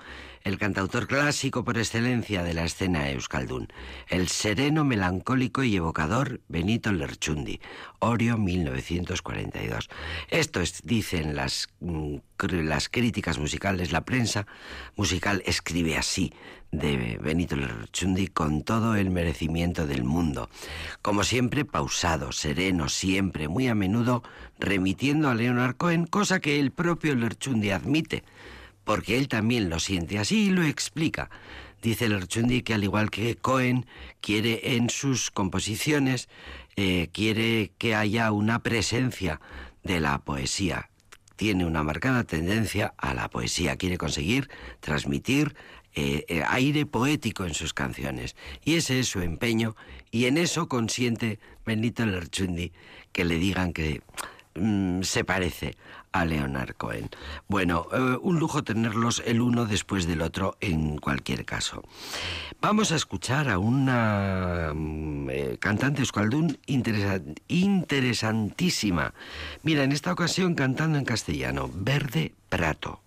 el 0.49 0.57
cantautor 0.57 1.05
clásico 1.07 1.63
por 1.63 1.77
excelencia 1.77 2.43
de 2.43 2.55
la 2.55 2.65
escena 2.65 3.09
euskaldún, 3.11 3.67
el 4.07 4.27
sereno, 4.27 4.83
melancólico 4.83 5.63
y 5.63 5.75
evocador 5.75 6.41
Benito 6.47 6.91
Lerchundi, 6.91 7.61
Orio 7.99 8.35
1942. 8.37 9.89
Esto 10.29 10.59
es, 10.59 10.81
dicen 10.83 11.35
las, 11.35 11.67
mm, 11.81 12.15
las 12.63 12.89
críticas 12.89 13.37
musicales, 13.37 13.91
la 13.91 14.05
prensa 14.05 14.47
musical 14.95 15.43
escribe 15.45 15.97
así 15.97 16.33
de 16.71 17.19
Benito 17.21 17.55
Lerchundi 17.55 18.27
con 18.27 18.63
todo 18.63 18.95
el 18.95 19.11
merecimiento 19.11 19.85
del 19.85 20.03
mundo. 20.03 20.49
Como 21.03 21.23
siempre, 21.23 21.63
pausado, 21.63 22.31
sereno, 22.31 22.89
siempre, 22.89 23.47
muy 23.47 23.67
a 23.67 23.75
menudo 23.75 24.23
remitiendo 24.59 25.29
a 25.29 25.35
Leonard 25.35 25.75
Cohen, 25.75 26.07
cosa 26.07 26.39
que 26.39 26.59
el 26.59 26.71
propio 26.71 27.13
Lerchundi 27.13 27.69
admite 27.69 28.23
porque 28.89 29.19
él 29.19 29.27
también 29.27 29.69
lo 29.69 29.79
siente 29.79 30.17
así 30.17 30.45
y 30.45 30.49
lo 30.49 30.63
explica. 30.63 31.29
Dice 31.79 32.09
Lerchundi 32.09 32.63
que 32.63 32.73
al 32.73 32.83
igual 32.83 33.11
que 33.11 33.35
Cohen 33.35 33.85
quiere 34.19 34.75
en 34.75 34.89
sus 34.89 35.29
composiciones, 35.29 36.27
eh, 36.75 37.07
quiere 37.13 37.71
que 37.77 37.93
haya 37.93 38.31
una 38.31 38.63
presencia 38.63 39.41
de 39.83 39.99
la 39.99 40.17
poesía. 40.17 40.89
Tiene 41.35 41.65
una 41.65 41.83
marcada 41.83 42.23
tendencia 42.23 42.95
a 42.97 43.13
la 43.13 43.29
poesía, 43.29 43.75
quiere 43.75 43.99
conseguir 43.99 44.49
transmitir 44.79 45.55
eh, 45.93 46.25
eh, 46.27 46.41
aire 46.47 46.87
poético 46.87 47.45
en 47.45 47.53
sus 47.53 47.75
canciones. 47.75 48.35
Y 48.65 48.73
ese 48.73 49.01
es 49.01 49.07
su 49.07 49.21
empeño 49.21 49.75
y 50.09 50.25
en 50.25 50.35
eso 50.39 50.67
consiente 50.67 51.37
Benito 51.63 52.07
Lerchundi 52.07 52.71
que 53.11 53.23
le 53.23 53.35
digan 53.35 53.71
que 53.71 54.01
mm, 54.59 55.03
se 55.03 55.23
parece 55.23 55.77
a 56.11 56.25
Leonard 56.25 56.75
Cohen. 56.75 57.09
Bueno, 57.47 57.87
eh, 57.93 58.17
un 58.21 58.39
lujo 58.39 58.63
tenerlos 58.63 59.21
el 59.25 59.41
uno 59.41 59.65
después 59.65 60.05
del 60.07 60.21
otro 60.21 60.57
en 60.59 60.97
cualquier 60.97 61.45
caso. 61.45 61.83
Vamos 62.61 62.91
a 62.91 62.95
escuchar 62.95 63.47
a 63.49 63.59
una 63.59 64.71
mm, 64.73 65.29
eh, 65.29 65.57
cantante 65.59 66.01
escualdún 66.01 66.57
interesantísima. 66.67 69.13
Mira, 69.63 69.83
en 69.83 69.91
esta 69.91 70.11
ocasión 70.11 70.55
cantando 70.55 70.97
en 70.97 71.05
castellano, 71.05 71.69
Verde 71.73 72.33
Prato. 72.49 73.01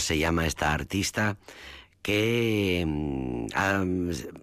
Se 0.00 0.18
llama 0.18 0.46
esta 0.46 0.72
artista 0.72 1.36
que 2.02 2.84
mm, 2.86 3.46
ha, 3.54 3.82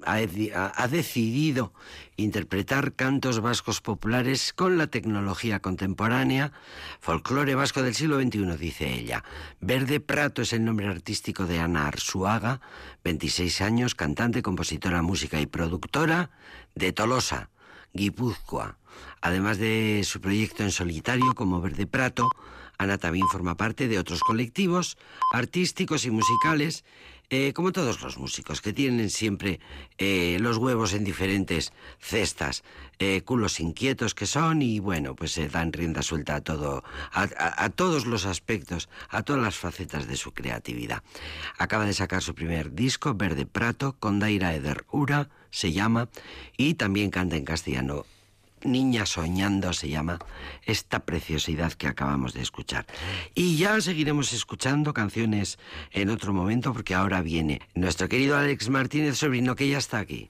ha- 0.06 0.72
ha 0.84 0.88
decidido 0.88 1.74
interpretar 2.18 2.94
cantos 2.94 3.40
vascos 3.40 3.82
populares 3.82 4.52
con 4.54 4.78
la 4.80 4.88
tecnología 4.88 5.60
contemporánea, 5.60 6.52
folclore 7.00 7.54
vasco 7.56 7.84
del 7.84 7.94
siglo 7.94 8.20
XXI, 8.20 8.58
dice 8.58 8.92
ella. 8.92 9.24
Verde 9.60 10.00
Prato 10.00 10.42
es 10.42 10.54
el 10.54 10.66
nombre 10.66 10.88
artístico 10.88 11.46
de 11.46 11.60
Ana 11.60 11.88
Arsuaga, 11.88 12.62
26 13.04 13.62
años, 13.62 13.94
cantante, 13.96 14.42
compositora, 14.42 15.02
música 15.04 15.40
y 15.40 15.46
productora 15.46 16.32
de 16.74 16.94
Tolosa, 16.94 17.50
Guipúzcoa. 17.94 18.78
Además 19.22 19.58
de 19.60 20.02
su 20.04 20.20
proyecto 20.20 20.64
en 20.64 20.72
solitario 20.72 21.34
como 21.36 21.62
Verde 21.62 21.86
Prato, 21.86 22.28
Ana 22.82 22.98
también 22.98 23.28
forma 23.28 23.56
parte 23.56 23.88
de 23.88 24.00
otros 24.00 24.22
colectivos 24.22 24.98
artísticos 25.32 26.04
y 26.06 26.10
musicales, 26.10 26.84
eh, 27.30 27.54
como 27.54 27.72
todos 27.72 28.02
los 28.02 28.18
músicos, 28.18 28.60
que 28.60 28.74
tienen 28.74 29.12
siempre 29.12 29.60
eh, 30.00 30.38
los 30.42 30.58
huevos 30.58 30.94
en 30.94 31.04
diferentes 31.04 31.74
cestas, 32.00 32.64
eh, 32.98 33.22
culos 33.22 33.60
inquietos 33.60 34.16
que 34.16 34.26
son 34.26 34.64
y 34.64 34.80
bueno, 34.80 35.16
pues 35.16 35.34
se 35.34 35.48
dan 35.48 35.72
rienda 35.72 36.02
suelta 36.02 36.36
a 36.36 36.42
todo, 36.42 36.84
a, 37.12 37.70
todos 37.70 38.08
los 38.08 38.26
aspectos, 38.26 38.90
a 39.10 39.22
todas 39.22 39.44
las 39.44 39.56
facetas 39.56 40.08
de 40.08 40.18
su 40.18 40.32
creatividad. 40.32 41.04
Acaba 41.60 41.86
de 41.86 41.94
sacar 41.94 42.24
su 42.24 42.34
primer 42.34 42.74
disco, 42.74 43.14
Verde 43.14 43.46
Prato, 43.46 43.96
con 44.00 44.18
Daira 44.18 44.56
Eder 44.56 44.86
Ura, 44.92 45.30
se 45.52 45.72
llama, 45.72 46.10
y 46.58 46.74
también 46.74 47.12
canta 47.12 47.38
en 47.38 47.46
castellano. 47.46 48.06
Niña 48.64 49.06
Soñando 49.06 49.74
se 49.74 49.90
llama 49.90 50.20
esta 50.66 51.00
preciosidad 51.06 51.74
que 51.74 51.88
acabamos 51.88 52.34
de 52.34 52.42
escuchar. 52.42 52.86
Y 53.36 53.58
ya 53.58 53.80
seguiremos 53.82 54.34
escuchando 54.34 54.94
canciones 54.94 55.60
en 55.92 56.10
otro 56.10 56.34
momento 56.34 56.74
porque 56.74 56.96
ahora 56.96 57.22
viene 57.22 57.62
nuestro 57.76 58.08
querido 58.08 58.38
Alex 58.38 58.70
Martínez 58.70 59.18
Sobrino 59.18 59.56
que 59.56 59.70
ya 59.70 59.78
está 59.78 60.00
aquí. 60.00 60.30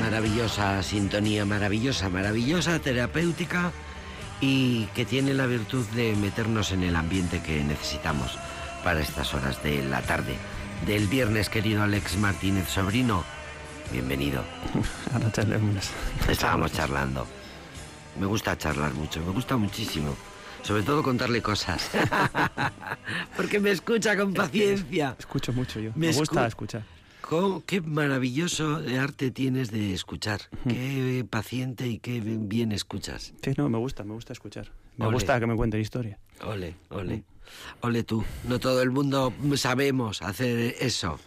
Maravillosa 0.00 0.82
sintonía, 0.82 1.44
maravillosa, 1.44 2.08
maravillosa, 2.08 2.78
terapéutica 2.78 3.72
y 4.40 4.86
que 4.94 5.04
tiene 5.04 5.34
la 5.34 5.46
virtud 5.46 5.84
de 5.94 6.14
meternos 6.16 6.72
en 6.72 6.82
el 6.82 6.96
ambiente 6.96 7.42
que 7.42 7.62
necesitamos 7.64 8.38
para 8.84 9.00
estas 9.00 9.34
horas 9.34 9.62
de 9.62 9.82
la 9.84 10.02
tarde. 10.02 10.36
Del 10.86 11.06
viernes, 11.08 11.48
querido 11.48 11.82
Alex 11.82 12.16
Martínez 12.18 12.68
Sobrino, 12.68 13.24
bienvenido. 13.92 14.44
Estábamos 16.28 16.72
charlando. 16.72 17.26
Me 18.18 18.26
gusta 18.26 18.56
charlar 18.56 18.92
mucho, 18.94 19.20
me 19.20 19.32
gusta 19.32 19.56
muchísimo. 19.56 20.16
Sobre 20.62 20.82
todo 20.82 21.02
contarle 21.02 21.40
cosas. 21.40 21.88
Porque 23.36 23.60
me 23.60 23.70
escucha 23.70 24.16
con 24.16 24.34
paciencia. 24.34 25.14
Escucho 25.18 25.52
mucho 25.52 25.78
yo. 25.80 25.90
Me 25.94 26.08
Me, 26.08 26.12
gusta 26.12 26.42
escu- 26.44 26.48
escuchar. 26.48 26.82
Qué 27.66 27.82
maravilloso 27.82 28.80
arte 28.98 29.30
tienes 29.30 29.70
de 29.70 29.92
escuchar. 29.92 30.40
Qué 30.66 31.26
paciente 31.28 31.86
y 31.86 31.98
qué 31.98 32.20
bien 32.20 32.72
escuchas. 32.72 33.34
Sí, 33.42 33.52
no, 33.56 33.68
me 33.68 33.76
gusta, 33.76 34.02
me 34.04 34.14
gusta 34.14 34.32
escuchar. 34.32 34.70
Me 34.96 35.06
Ole. 35.06 35.14
gusta 35.14 35.38
que 35.38 35.46
me 35.46 35.54
cuenten 35.54 35.80
historia. 35.80 36.18
Ole, 36.44 36.74
ole. 36.88 37.24
Ole 37.82 38.02
tú. 38.02 38.24
No 38.48 38.58
todo 38.58 38.80
el 38.82 38.90
mundo 38.90 39.32
sabemos 39.56 40.22
hacer 40.22 40.74
eso. 40.80 41.20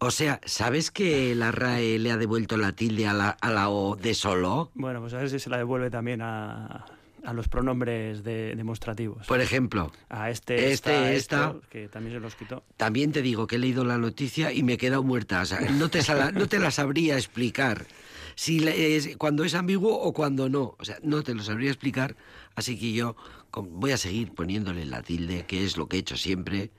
O 0.00 0.10
sea, 0.10 0.40
¿sabes 0.44 0.90
que 0.90 1.34
la 1.34 1.50
RAE 1.50 1.98
le 1.98 2.10
ha 2.10 2.16
devuelto 2.16 2.56
la 2.56 2.72
tilde 2.72 3.06
a 3.06 3.14
la, 3.14 3.30
a 3.30 3.50
la 3.50 3.70
O 3.70 3.96
de 3.96 4.14
solo? 4.14 4.70
Bueno, 4.74 5.00
pues 5.00 5.14
a 5.14 5.18
ver 5.18 5.30
si 5.30 5.38
se 5.38 5.48
la 5.48 5.56
devuelve 5.56 5.90
también 5.90 6.20
a, 6.22 6.84
a 7.24 7.32
los 7.32 7.48
pronombres 7.48 8.24
de- 8.24 8.54
demostrativos. 8.56 9.26
Por 9.26 9.40
ejemplo, 9.40 9.92
a 10.08 10.30
este, 10.30 10.54
este, 10.54 10.72
esta, 10.72 11.12
esta. 11.12 11.46
esto, 11.46 11.62
que 11.70 11.88
también 11.88 12.16
se 12.16 12.20
los 12.20 12.34
quitó. 12.34 12.64
también 12.76 13.12
te 13.12 13.22
digo 13.22 13.46
que 13.46 13.56
he 13.56 13.58
leído 13.58 13.84
la 13.84 13.98
noticia 13.98 14.52
y 14.52 14.62
me 14.62 14.74
he 14.74 14.78
quedado 14.78 15.02
muerta. 15.02 15.42
O 15.42 15.46
sea, 15.46 15.60
no 15.72 15.88
te, 15.88 16.02
sala- 16.02 16.32
no 16.32 16.48
te 16.48 16.58
la 16.58 16.70
sabría 16.70 17.16
explicar. 17.16 17.86
Si 18.34 18.60
le- 18.60 18.96
es, 18.96 19.16
cuando 19.18 19.44
es 19.44 19.54
ambiguo 19.54 19.94
o 20.00 20.12
cuando 20.12 20.48
no. 20.48 20.74
O 20.78 20.84
sea, 20.84 20.96
no 21.02 21.22
te 21.22 21.34
lo 21.34 21.42
sabría 21.42 21.70
explicar. 21.70 22.16
Así 22.54 22.78
que 22.78 22.92
yo 22.92 23.14
voy 23.54 23.92
a 23.92 23.96
seguir 23.98 24.32
poniéndole 24.32 24.84
la 24.86 25.02
tilde, 25.02 25.44
que 25.46 25.64
es 25.64 25.76
lo 25.76 25.86
que 25.88 25.96
he 25.98 26.00
hecho 26.00 26.16
siempre. 26.16 26.70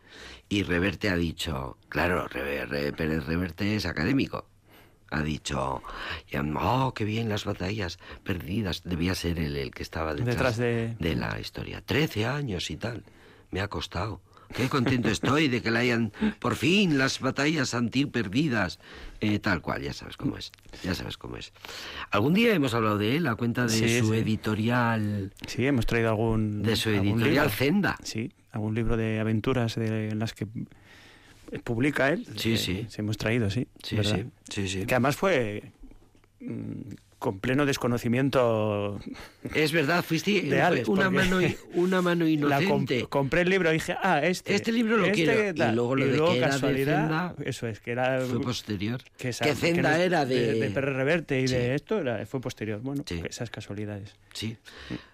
Y 0.49 0.63
Reverte 0.63 1.09
ha 1.09 1.15
dicho, 1.15 1.77
claro, 1.89 2.27
Re- 2.27 2.65
Re- 2.65 2.93
Pérez 2.93 3.25
Reverte 3.25 3.75
es 3.75 3.85
académico. 3.85 4.47
Ha 5.13 5.21
dicho, 5.21 5.83
oh, 6.59 6.93
qué 6.95 7.05
bien 7.05 7.29
las 7.29 7.45
batallas 7.45 7.99
perdidas. 8.23 8.81
Debía 8.83 9.13
ser 9.13 9.37
él 9.37 9.55
el 9.57 9.69
que 9.69 9.83
estaba 9.83 10.15
detrás, 10.15 10.35
Detrás 10.35 10.57
de- 10.57 10.95
de 10.99 11.15
la 11.15 11.39
historia. 11.39 11.81
Trece 11.81 12.25
años 12.25 12.71
y 12.71 12.77
tal. 12.77 13.03
Me 13.51 13.61
ha 13.61 13.67
costado. 13.67 14.21
Qué 14.55 14.69
contento 14.69 15.09
estoy 15.09 15.47
de 15.49 15.61
que 15.61 15.69
le 15.71 15.79
hayan, 15.79 16.11
por 16.39 16.55
fin, 16.55 16.97
las 16.97 17.19
batallas 17.19 17.73
anti 17.75 18.05
perdidas. 18.07 18.79
Eh, 19.19 19.37
tal 19.39 19.61
cual, 19.61 19.83
ya 19.83 19.93
sabes 19.93 20.17
cómo 20.17 20.35
es. 20.37 20.51
Ya 20.83 20.95
sabes 20.95 21.17
cómo 21.17 21.37
es. 21.37 21.53
Algún 22.11 22.33
día 22.33 22.53
hemos 22.53 22.73
hablado 22.73 22.97
de 22.97 23.15
él, 23.17 23.27
a 23.27 23.35
cuenta 23.35 23.63
de 23.63 23.69
Sí, 23.69 23.99
su 23.99 24.13
sí. 24.13 24.17
editorial. 24.17 25.31
Sí, 25.47 25.65
hemos 25.67 25.85
traído 25.85 26.09
algún. 26.09 26.63
De 26.63 26.75
su 26.75 26.89
editorial. 26.89 27.49
Zenda. 27.51 27.97
Sí, 28.03 28.31
algún 28.51 28.73
libro 28.75 28.97
de 28.97 29.19
aventuras 29.19 29.75
de, 29.75 30.09
en 30.09 30.17
las 30.19 30.33
que 30.33 30.47
publica 31.59 32.09
él. 32.09 32.25
Sí, 32.37 32.53
eh, 32.53 32.57
sí. 32.57 32.85
Se 32.89 33.01
hemos 33.01 33.17
traído, 33.17 33.49
sí. 33.49 33.67
Sí, 33.83 33.95
¿verdad? 33.95 34.25
sí, 34.49 34.67
sí, 34.67 34.67
sí. 34.67 34.85
Que 34.85 34.95
además 34.95 35.15
fue 35.15 35.71
mm, 36.39 36.93
con 37.23 37.39
pleno 37.39 37.65
desconocimiento. 37.65 38.99
Es 39.55 39.71
verdad, 39.71 40.03
fuiste 40.03 40.41
De 40.41 40.61
Alex, 40.61 40.89
una, 40.89 41.09
mano, 41.09 41.39
una 41.73 42.01
mano 42.01 42.25
comp- 42.27 42.29
inocente. 42.33 43.05
compré 43.07 43.41
el 43.43 43.49
libro 43.49 43.69
y 43.69 43.75
dije, 43.75 43.95
ah, 44.03 44.19
este. 44.21 44.53
Este 44.55 44.73
libro 44.73 44.97
lo 44.97 45.09
quiero. 45.09 45.31
Y 45.55 45.71
luego 45.73 45.95
lo 45.95 46.05
de 46.05 46.17
que 46.33 46.37
era 46.37 46.57
de 46.57 46.85
Zenda 46.85 47.33
eso 47.45 47.65
es, 47.67 47.79
que 47.79 47.91
era. 47.91 48.19
Fue 48.25 48.41
posterior. 48.41 49.01
que, 49.17 49.29
esa- 49.29 49.45
que 49.45 49.55
Zenda 49.55 50.03
era 50.03 50.25
de... 50.25 50.53
De, 50.55 50.69
Perre 50.71 50.91
Reverte 50.93 51.39
y 51.39 51.47
Sí. 51.47 51.53
de 51.55 51.75
esto 51.75 51.97
era- 51.99 52.25
fue 52.25 52.41
posterior. 52.41 52.81
Bueno, 52.81 53.03
Sí. 53.07 53.21
esas 53.29 53.49
casualidades. 53.49 54.15
Sí. 54.33 54.57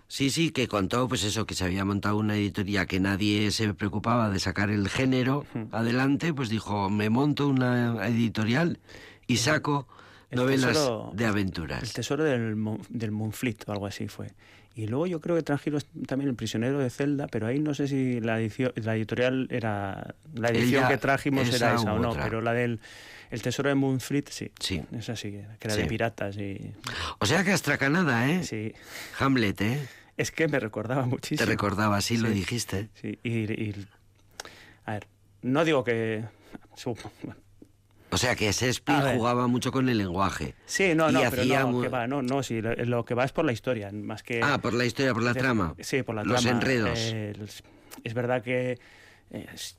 Sí, 0.08 0.32
sí, 0.32 0.50
que 0.50 0.68
contó 0.68 1.08
pues 1.08 1.24
eso, 1.24 1.46
que 1.46 1.54
se 1.54 1.64
había 1.64 1.86
montado 1.86 2.18
una 2.18 2.36
editoría 2.36 2.88
que 2.88 3.00
nadie 3.00 3.52
se 3.52 3.72
preocupaba 3.76 4.32
de 4.32 4.40
sacar 4.40 4.72
el 4.72 4.90
género 4.90 5.46
adelante, 5.72 6.34
pues 6.34 6.50
dijo, 6.50 6.90
me 6.90 7.12
monto 7.12 7.48
una 7.48 8.08
editorial 8.08 8.80
y 9.28 9.38
saco 9.38 9.88
el 10.32 10.38
novelas 10.38 10.72
tesoro- 10.78 11.12
de 11.14 11.24
El 11.24 11.30
aventuras. 11.30 11.94
tesoro 11.94 12.24
del, 12.24 12.56
del 12.90 13.12
Moonfleet 13.12 13.68
o 13.68 13.72
algo 13.72 13.86
así 13.88 14.08
fue. 14.08 14.28
Y 14.76 14.88
luego 14.88 15.08
yo 15.08 15.20
creo 15.20 15.36
que 15.36 15.42
trajeron 15.44 15.82
también 16.08 16.30
El 16.30 16.36
prisionero 16.36 16.80
de 16.80 16.90
Zelda, 16.90 17.28
pero 17.28 17.48
ahí 17.48 17.60
no 17.60 17.74
sé 17.74 17.88
si 17.88 18.22
la, 18.22 18.40
edición, 18.40 18.72
la 18.76 18.96
editorial 18.96 19.48
era. 19.50 20.16
La 20.36 20.50
edición 20.50 20.84
Ella- 20.84 20.88
que 20.88 20.98
trajimos 20.98 21.48
esa 21.50 21.72
era 21.72 21.76
esa 21.76 21.94
o 21.94 22.00
no, 22.00 22.12
otra. 22.12 22.24
pero 22.24 22.40
la 22.42 22.54
del 22.54 22.80
El 23.32 23.42
tesoro 23.42 23.68
de 23.70 23.76
Moonfleet 23.76 24.30
sí. 24.30 24.52
Sí. 24.60 24.82
Esa 24.94 25.16
sí, 25.16 25.32
que 25.32 25.46
era 25.68 25.74
Sí. 25.76 25.82
de 25.82 25.88
piratas 25.88 26.38
y. 26.38 26.72
O 27.20 27.26
sea 27.26 27.44
que 27.44 27.52
Astracanada, 27.52 28.30
¿eh? 28.32 28.44
Sí. 28.44 28.74
Hamlet, 29.20 29.60
¿eh? 29.62 29.88
Es 30.18 30.32
que 30.32 30.48
me 30.48 30.60
recordaba 30.60 31.06
muchísimo. 31.06 31.40
Te 31.40 31.46
recordaba, 31.46 31.98
así 31.98 32.18
lo 32.18 32.30
Sí. 32.30 32.36
dijiste. 32.36 32.90
Sí, 33.02 33.20
y, 33.24 33.52
y- 33.52 33.88
A 34.86 34.94
ver, 34.94 35.08
no 35.42 35.66
digo 35.66 35.84
que. 35.84 36.24
bueno, 37.24 37.36
sea 38.20 38.36
que 38.36 38.52
Shakespeare 38.52 39.16
jugaba 39.18 39.48
mucho 39.48 39.72
con 39.72 39.90
el 39.90 39.98
lenguaje. 39.98 40.54
Sí, 40.68 40.94
no, 40.96 41.12
no, 41.12 41.22
pero 41.32 41.44
no, 41.72 41.82
que 41.82 41.88
va, 41.88 42.06
no, 42.06 42.22
no, 42.22 42.44
sí, 42.44 42.62
lo, 42.62 42.76
lo 42.76 43.04
que 43.06 43.16
va 43.16 43.24
es 43.26 43.32
por 43.32 43.46
la 43.46 43.52
historia, 43.52 43.90
más 43.92 44.22
que... 44.22 44.42
Ah, 44.44 44.60
por 44.60 44.74
la 44.74 44.86
historia, 44.86 45.14
por 45.14 45.24
la 45.24 45.34
de- 45.34 45.40
trama. 45.40 45.74
Sí, 45.80 46.04
por 46.04 46.14
la 46.16 46.24
Los 46.24 46.42
trama. 46.44 46.60
enredos. 46.60 47.00
Eh, 47.02 47.34
es- 48.04 48.14
verdad 48.14 48.44
que... 48.44 48.78
eh, 49.32 49.48
es- 49.54 49.76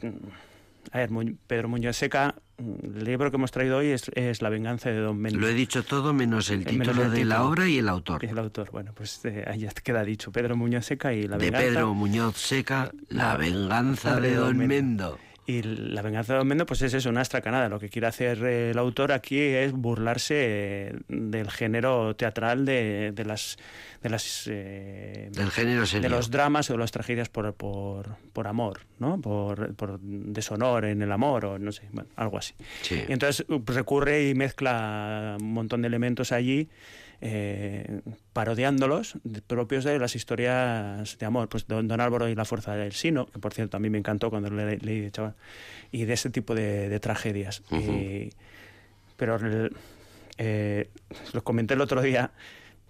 a 0.92 0.98
ver, 0.98 1.10
Pedro 1.46 1.68
Muñoz 1.68 1.96
Seca, 1.96 2.34
el 2.58 3.04
libro 3.04 3.30
que 3.30 3.36
hemos 3.36 3.50
traído 3.50 3.76
hoy 3.78 3.88
es, 3.88 4.10
es 4.14 4.40
La 4.40 4.48
venganza 4.48 4.88
de 4.90 4.98
Don 4.98 5.18
Mendes. 5.18 5.38
Lo 5.40 5.46
he 5.46 5.52
dicho 5.54 5.82
todo 5.84 6.14
menos 6.14 6.48
el 6.48 6.62
Eh, 6.62 6.72
menos 6.72 6.88
título 6.88 7.02
el 7.04 7.10
de 7.12 7.24
la 7.26 7.34
título. 7.36 7.50
obra 7.50 7.68
y 7.68 7.78
el 7.78 7.88
autor. 7.88 8.24
El 8.24 8.38
autor, 8.38 8.70
bueno, 8.70 8.92
pues 8.94 9.20
eh, 9.26 9.44
ahí 9.46 9.68
queda 9.84 10.02
dicho. 10.04 10.32
Pedro 10.32 10.56
Muñoz 10.56 10.86
Seca 10.86 11.12
y 11.12 11.24
La 11.28 11.36
de 11.36 11.44
venganza... 11.50 11.66
Pedro 11.68 11.94
Muñoz 11.94 12.36
Seca, 12.38 12.90
La- 13.08 13.36
venganza 13.36 14.18
de 14.20 14.34
Don 14.34 14.56
Mendo. 14.56 15.18
Y 15.50 15.62
la 15.62 16.00
venganza 16.00 16.34
de 16.34 16.38
Don 16.38 16.46
Mendo, 16.46 16.64
pues 16.64 16.80
es 16.82 16.94
eso, 16.94 17.08
una 17.08 17.22
astracanada. 17.22 17.68
Lo 17.68 17.80
que 17.80 17.88
quiere 17.88 18.06
hacer 18.06 18.38
eh, 18.44 18.70
el 18.70 18.78
autor 18.78 19.10
aquí 19.10 19.40
es 19.40 19.72
burlarse 19.72 20.34
eh, 20.38 20.92
del 21.08 21.50
género 21.50 22.14
teatral 22.14 22.64
de, 22.64 23.10
de 23.12 23.24
las, 23.24 23.56
de 24.00 24.10
las 24.10 24.44
eh, 24.46 25.28
Del 25.32 25.50
género 25.50 25.86
serio. 25.86 26.08
de 26.08 26.14
los 26.14 26.30
dramas 26.30 26.70
o 26.70 26.74
de 26.74 26.78
las 26.78 26.92
tragedias 26.92 27.28
por, 27.28 27.52
por, 27.54 28.16
por 28.32 28.46
amor, 28.46 28.82
¿no? 29.00 29.20
Por, 29.20 29.74
por 29.74 29.98
deshonor 30.00 30.84
en 30.84 31.02
el 31.02 31.10
amor 31.10 31.44
o 31.44 31.58
no 31.58 31.72
sé, 31.72 31.82
bueno, 31.90 32.08
algo 32.14 32.38
así. 32.38 32.54
Sí. 32.82 33.02
Y 33.08 33.12
entonces 33.12 33.44
uh, 33.48 33.60
pues, 33.60 33.74
recurre 33.74 34.28
y 34.28 34.34
mezcla 34.36 35.36
un 35.40 35.52
montón 35.52 35.82
de 35.82 35.88
elementos 35.88 36.30
allí, 36.30 36.68
eh, 37.20 38.00
parodiándolos, 38.32 39.14
propios 39.46 39.84
de 39.84 39.98
las 39.98 40.14
historias 40.16 41.18
de 41.18 41.26
amor. 41.26 41.48
Pues 41.48 41.66
Don, 41.66 41.86
Don 41.88 42.00
Álvaro 42.00 42.28
y 42.28 42.34
la 42.34 42.44
fuerza 42.44 42.74
del 42.74 42.92
Sino, 42.92 43.26
que 43.26 43.38
por 43.38 43.52
cierto 43.54 43.76
a 43.76 43.80
mí 43.80 43.90
me 43.90 43.98
encantó 43.98 44.30
cuando 44.30 44.50
le 44.50 44.78
leí 44.78 45.00
de 45.00 45.10
chaval, 45.10 45.34
y 45.92 46.04
de 46.04 46.12
ese 46.14 46.30
tipo 46.30 46.54
de, 46.54 46.88
de 46.88 47.00
tragedias. 47.00 47.62
Y- 47.72 48.30
pero 49.16 49.36
el- 49.36 49.76
eh, 50.38 50.88
lo 51.34 51.44
comenté 51.44 51.74
el 51.74 51.82
otro 51.82 52.00
día, 52.00 52.30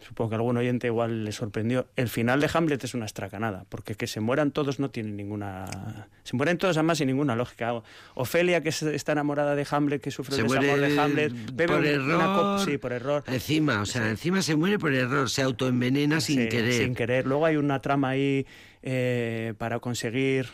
supongo 0.00 0.30
que 0.30 0.36
algún 0.36 0.56
oyente 0.56 0.86
igual 0.88 1.24
le 1.24 1.32
sorprendió. 1.32 1.86
El 1.96 2.08
final 2.08 2.40
de 2.40 2.50
Hamlet 2.52 2.82
es 2.84 2.94
una 2.94 3.06
estracanada, 3.06 3.64
porque 3.68 3.94
que 3.94 4.06
se 4.06 4.20
mueran 4.20 4.50
todos 4.50 4.80
no 4.80 4.90
tiene 4.90 5.10
ninguna. 5.12 6.08
Se 6.24 6.36
mueren 6.36 6.58
todos 6.58 6.76
además 6.76 6.98
sin 6.98 7.06
ninguna 7.08 7.36
lógica. 7.36 7.82
Ofelia, 8.14 8.62
que 8.62 8.70
está 8.70 9.12
enamorada 9.12 9.54
de 9.54 9.66
Hamlet, 9.70 10.00
que 10.02 10.10
sufre 10.10 10.34
Se 10.36 10.42
el 10.42 10.48
desamor 10.48 10.80
de 10.80 11.00
Hamlet, 11.00 11.32
bebe 11.54 11.74
por 11.76 11.86
error. 11.86 12.14
una 12.16 12.26
copa- 12.34 12.64
sí, 12.64 12.78
por 12.78 12.92
error. 12.92 13.24
Encima, 13.26 13.80
o 13.82 13.86
sea, 13.86 14.08
encima 14.10 14.42
se 14.42 14.56
muere 14.56 14.78
por 14.78 14.92
error, 14.94 15.28
se 15.30 15.42
autoenvenena 15.42 16.20
sin 16.20 16.42
Sí, 16.42 16.48
querer. 16.48 16.72
Sin 16.72 16.94
querer. 16.94 17.26
Luego 17.26 17.46
hay 17.46 17.56
una 17.56 17.80
trama 17.80 18.08
ahí 18.10 18.46
eh, 18.82 19.54
para 19.58 19.78
conseguir 19.78 20.46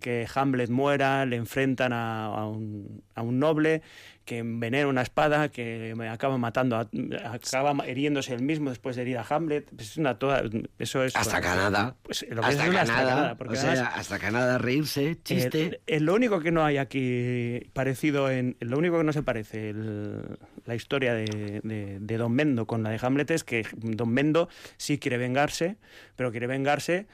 que 0.00 0.26
Hamlet 0.34 0.70
muera, 0.70 1.24
le 1.26 1.36
enfrentan 1.36 1.92
a, 1.92 2.26
a 2.26 2.46
un, 2.48 3.02
a 3.14 3.22
un 3.22 3.38
noble 3.38 3.82
que 4.24 4.38
envenena 4.38 4.86
una 4.86 5.02
espada, 5.02 5.48
que 5.48 5.92
acaba 6.08 6.38
matando, 6.38 6.76
a- 6.76 6.88
acaba 7.32 7.74
hiriéndose 7.88 8.32
él 8.32 8.42
mismo 8.42 8.70
después 8.70 8.94
de 8.94 9.02
herir 9.02 9.18
a 9.18 9.26
Hamlet. 9.28 9.68
Pues 9.74 9.90
es 9.90 9.96
una 9.96 10.18
toda, 10.18 10.42
eso 10.78 11.02
es 11.04 11.16
Hasta 11.16 11.40
Canadá. 11.40 11.96
Pues 12.02 12.24
lo 12.30 12.40
que 12.40 12.46
hasta 12.48 12.50
es 12.64 12.70
Canadá. 12.70 12.82
astracanada, 12.82 13.34
porque 13.36 13.54
o 13.54 13.60
sea, 13.60 13.72
además- 13.72 13.92
hasta 13.96 14.18
Canadá 14.20 14.58
reírse, 14.58 15.16
chiste. 15.24 15.62
Eh, 15.64 15.80
eh, 15.86 16.00
lo 16.00 16.14
único 16.14 16.40
que 16.40 16.52
no 16.52 16.64
hay 16.64 16.76
aquí 16.78 17.68
parecido 17.72 18.30
en. 18.30 18.56
Lo 18.60 18.78
único 18.78 18.98
que 18.98 19.04
no 19.04 19.12
se 19.12 19.22
parece 19.22 19.70
el- 19.70 20.38
la 20.64 20.74
historia 20.76 21.12
de, 21.14 21.60
de- 21.64 21.98
de 22.00 22.16
Don 22.16 22.32
Mendo 22.32 22.66
con 22.66 22.82
la 22.84 22.90
de 22.90 22.98
Hamlet 23.02 23.30
es 23.32 23.42
que 23.42 23.66
Don 23.78 24.10
Mendo 24.10 24.48
sí 24.76 24.98
quiere 24.98 25.18
vengarse, 25.18 25.76
pero 26.14 26.30
quiere 26.30 26.46
vengarse 26.46 27.08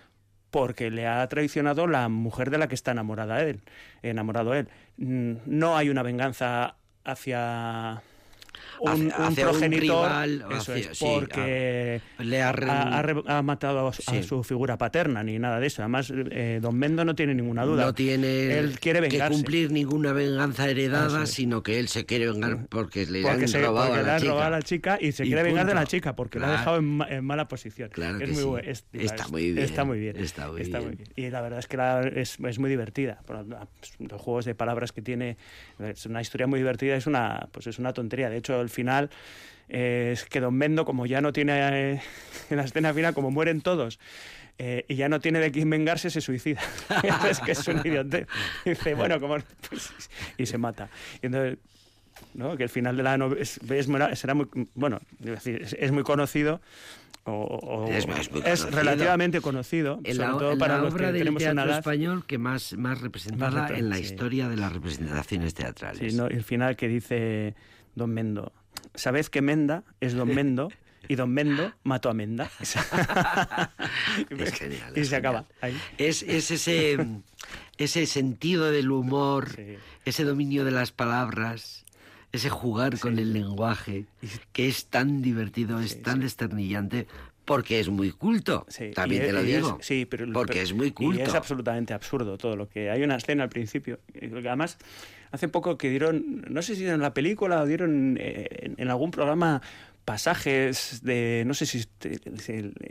porque 0.56 0.90
le 0.90 1.06
ha 1.06 1.28
traicionado 1.28 1.86
la 1.86 2.08
mujer 2.08 2.48
de 2.48 2.56
la 2.56 2.66
que 2.66 2.74
está 2.74 2.92
enamorada 2.92 3.42
él, 3.42 3.60
enamorado 4.00 4.54
él. 4.54 4.68
Mm, 4.96 5.32
No 5.44 5.76
hay 5.76 5.90
una 5.90 6.02
venganza 6.02 6.76
hacia 7.04 8.00
un, 8.80 8.88
Hacia- 8.90 9.04
un 9.04 9.12
hacia 9.12 9.44
un 9.46 9.50
progenitor, 9.52 9.80
rival, 10.06 10.42
o 10.42 10.50
eso 10.50 10.72
hacia- 10.72 10.90
es, 10.92 10.98
sí, 10.98 11.04
porque 11.14 12.00
Le 12.18 12.42
ha 12.42 13.42
matado 13.42 13.88
a, 13.88 13.92
su- 13.92 14.02
a 14.10 14.14
Sí. 14.14 14.22
su 14.22 14.42
figura 14.44 14.76
paterna 14.76 15.22
ni 15.22 15.38
nada 15.38 15.60
de 15.60 15.66
eso. 15.66 15.82
Además, 15.82 16.12
eh, 16.14 16.58
Don 16.60 16.76
Mendo 16.76 17.04
no 17.04 17.14
tiene 17.14 17.34
ninguna 17.34 17.64
duda. 17.64 17.84
no 17.86 17.94
tiene 17.94 18.58
Él 18.58 18.78
quiere 18.78 19.06
que 19.08 19.18
cumplir 19.28 19.70
ninguna 19.72 20.12
venganza 20.12 20.68
heredada, 20.68 21.24
es. 21.24 21.30
sino 21.30 21.62
que 21.62 21.78
él 21.78 21.88
se 21.88 22.04
quiere 22.04 22.30
vengar 22.30 22.66
porque 22.68 23.06
le 23.06 23.22
porque 23.22 23.42
han 23.42 23.48
se, 23.48 23.60
robado 23.62 23.86
porque 23.88 23.98
a 24.00 24.02
le 24.02 24.06
la 24.08 24.14
han 24.14 24.20
chica. 24.20 24.30
robado 24.32 24.46
a 24.46 24.50
la 24.50 24.62
chica 24.62 24.98
y 25.00 25.12
se 25.12 25.24
Y 25.24 25.28
quiere 25.28 25.42
vengar 25.42 25.66
de 25.66 25.74
la 25.74 25.86
chica 25.86 26.14
porque 26.14 26.38
la 26.38 26.46
ha 26.46 26.48
Claro. 26.50 26.60
dejado 26.60 26.76
en, 26.78 26.84
ma- 26.96 27.08
en 27.08 27.24
mala 27.24 27.48
posición. 27.48 27.88
Claro 27.90 28.16
es 28.18 28.24
que 28.24 28.26
muy 28.32 28.36
sí. 28.42 28.44
buen- 28.48 28.64
es- 28.68 28.84
Está 28.92 29.24
es- 29.24 29.30
muy 29.30 29.52
bien, 29.52 29.58
Está 29.64 29.84
muy 29.84 29.98
bien. 29.98 30.16
está 30.16 30.48
muy 30.48 30.60
bien. 30.96 31.08
Y 31.16 31.30
la 31.30 31.40
verdad 31.40 31.58
es 31.60 31.66
que 31.66 31.76
la- 31.76 32.00
es, 32.02 32.38
es 32.38 32.58
muy 32.58 32.68
divertida. 32.70 33.20
Los 33.98 34.20
juegos 34.20 34.44
de 34.44 34.54
palabras 34.54 34.92
que 34.92 35.02
tiene 35.02 35.36
es 35.78 36.06
una 36.06 36.20
historia 36.20 36.46
muy 36.46 36.58
divertida. 36.58 36.96
Es 36.96 37.06
una, 37.06 37.48
pues 37.52 37.66
es 37.66 37.78
una 37.78 37.92
tontería. 37.92 38.28
De 38.30 38.36
hecho, 38.38 38.45
el 38.60 38.68
final 38.70 39.10
eh, 39.68 40.10
es 40.12 40.24
que 40.24 40.40
Don 40.40 40.54
Mendo, 40.54 40.84
como 40.84 41.06
ya 41.06 41.20
no 41.20 41.32
tiene 41.32 41.52
eh, 41.94 42.00
en 42.50 42.56
la 42.56 42.64
escena 42.64 42.92
final, 42.94 43.14
como 43.14 43.30
mueren 43.30 43.60
todos. 43.60 43.98
eh, 44.58 44.84
y 44.88 44.94
ya 44.96 45.08
no 45.08 45.20
tiene 45.20 45.38
de 45.40 45.50
quién 45.52 45.68
vengarse, 45.68 46.08
se 46.10 46.20
suicida. 46.20 46.60
es 47.30 47.40
que 47.40 47.52
es 47.52 47.66
un 47.68 47.80
idiota. 47.84 48.26
Dice, 48.64 48.94
bueno, 48.94 49.20
como. 49.20 49.36
pues, 49.68 49.90
y 50.38 50.46
se 50.46 50.56
mata. 50.58 50.88
Y 51.22 51.26
entonces, 51.26 51.58
¿no? 52.34 52.56
que 52.56 52.62
el 52.62 52.68
final 52.70 52.96
de 52.96 53.02
la 53.02 53.18
novela 53.18 53.42
es, 53.42 53.58
es 53.68 53.86
será 54.18 54.34
muy 54.34 54.46
bueno 54.74 55.00
es, 55.22 55.46
es 55.78 55.92
muy 55.92 56.02
conocido 56.02 56.60
o, 57.24 57.32
o- 57.32 57.88
Es- 57.92 58.06
muy 58.06 58.14
conocido. 58.42 58.70
relativamente 58.70 59.40
conocido 59.42 60.00
En 60.04 60.14
sobre 60.16 60.28
la, 60.32 60.38
todo 60.38 60.52
en 60.52 60.58
para 60.58 60.76
la 60.76 60.82
los 60.84 60.94
obra 60.94 61.06
que 61.08 61.12
del 61.12 61.18
tenemos 61.22 61.42
una 61.42 61.52
teatro 61.52 61.70
edad 61.70 61.78
español 61.80 62.24
que 62.26 62.38
más, 62.38 62.72
más 62.78 63.00
representada 63.02 63.62
Más 63.62 63.70
en 63.72 63.90
la 63.90 63.96
sí. 63.96 64.02
historia 64.02 64.48
de 64.48 64.56
las 64.56 64.72
representaciones 64.72 65.52
teatrales. 65.54 66.12
sí, 66.12 66.16
¿no? 66.16 66.28
Y 66.30 66.34
el 66.34 66.44
final 66.44 66.76
que 66.76 66.88
dice 66.88 67.54
Don 67.96 68.14
Mendo 68.14 68.52
sabed 68.94 69.26
que 69.26 69.42
Menda 69.42 69.82
es 70.00 70.14
Don 70.14 70.32
Mendo 70.32 70.68
y 71.08 71.16
Don 71.16 71.30
Mendo 71.30 71.72
mató 71.82 72.08
a 72.10 72.14
Menda 72.14 72.48
Es 74.30 74.52
genial, 74.54 74.92
y 74.94 75.00
es 75.00 75.08
se 75.08 75.16
genial. 75.16 75.36
acaba 75.36 75.46
ahí. 75.60 75.76
Es, 75.98 76.22
es 76.22 76.50
ese, 76.50 76.98
ese 77.78 78.06
sentido 78.06 78.70
del 78.70 78.90
humor, 78.90 79.50
Sí. 79.54 79.76
ese 80.04 80.24
dominio 80.24 80.64
de 80.64 80.70
las 80.70 80.92
palabras, 80.92 81.84
ese 82.32 82.50
jugar 82.50 82.98
con 82.98 83.18
el 83.18 83.32
lenguaje, 83.32 84.06
que 84.52 84.68
es 84.68 84.86
tan 84.86 85.22
divertido, 85.22 85.80
es 85.80 86.02
tan 86.02 86.16
sí. 86.16 86.20
desternillante, 86.22 87.06
porque 87.44 87.78
es 87.78 87.88
muy 87.88 88.10
culto. 88.10 88.66
Sí, 88.68 88.90
También 88.92 89.22
y 89.22 89.26
te 89.26 89.32
lo 89.32 89.40
es- 89.40 89.46
digo. 89.46 89.78
sí, 89.80 90.04
pero, 90.06 90.26
porque 90.32 90.54
pero- 90.54 90.64
es 90.64 90.72
muy 90.72 90.90
culto. 90.92 91.20
Y 91.20 91.22
es 91.22 91.34
absolutamente 91.34 91.94
absurdo 91.94 92.36
todo 92.36 92.56
lo 92.56 92.68
que... 92.68 92.90
Hay 92.90 93.02
una 93.02 93.16
escena 93.16 93.44
al 93.44 93.48
principio, 93.50 94.00
eh, 94.14 94.30
además, 94.34 94.78
hace 95.30 95.48
poco 95.48 95.76
que 95.78 95.90
dieron, 95.90 96.44
no 96.48 96.62
sé 96.62 96.76
si 96.76 96.86
en 96.86 97.00
la 97.00 97.14
película 97.14 97.62
o 97.62 97.66
dieron 97.66 98.16
eh, 98.20 98.72
en, 98.76 98.88
algún 98.90 99.10
programa 99.10 99.62
pasajes 100.04 101.00
de, 101.02 101.42
no 101.46 101.54
sé 101.54 101.66
si, 101.66 101.78
este- 101.78 102.20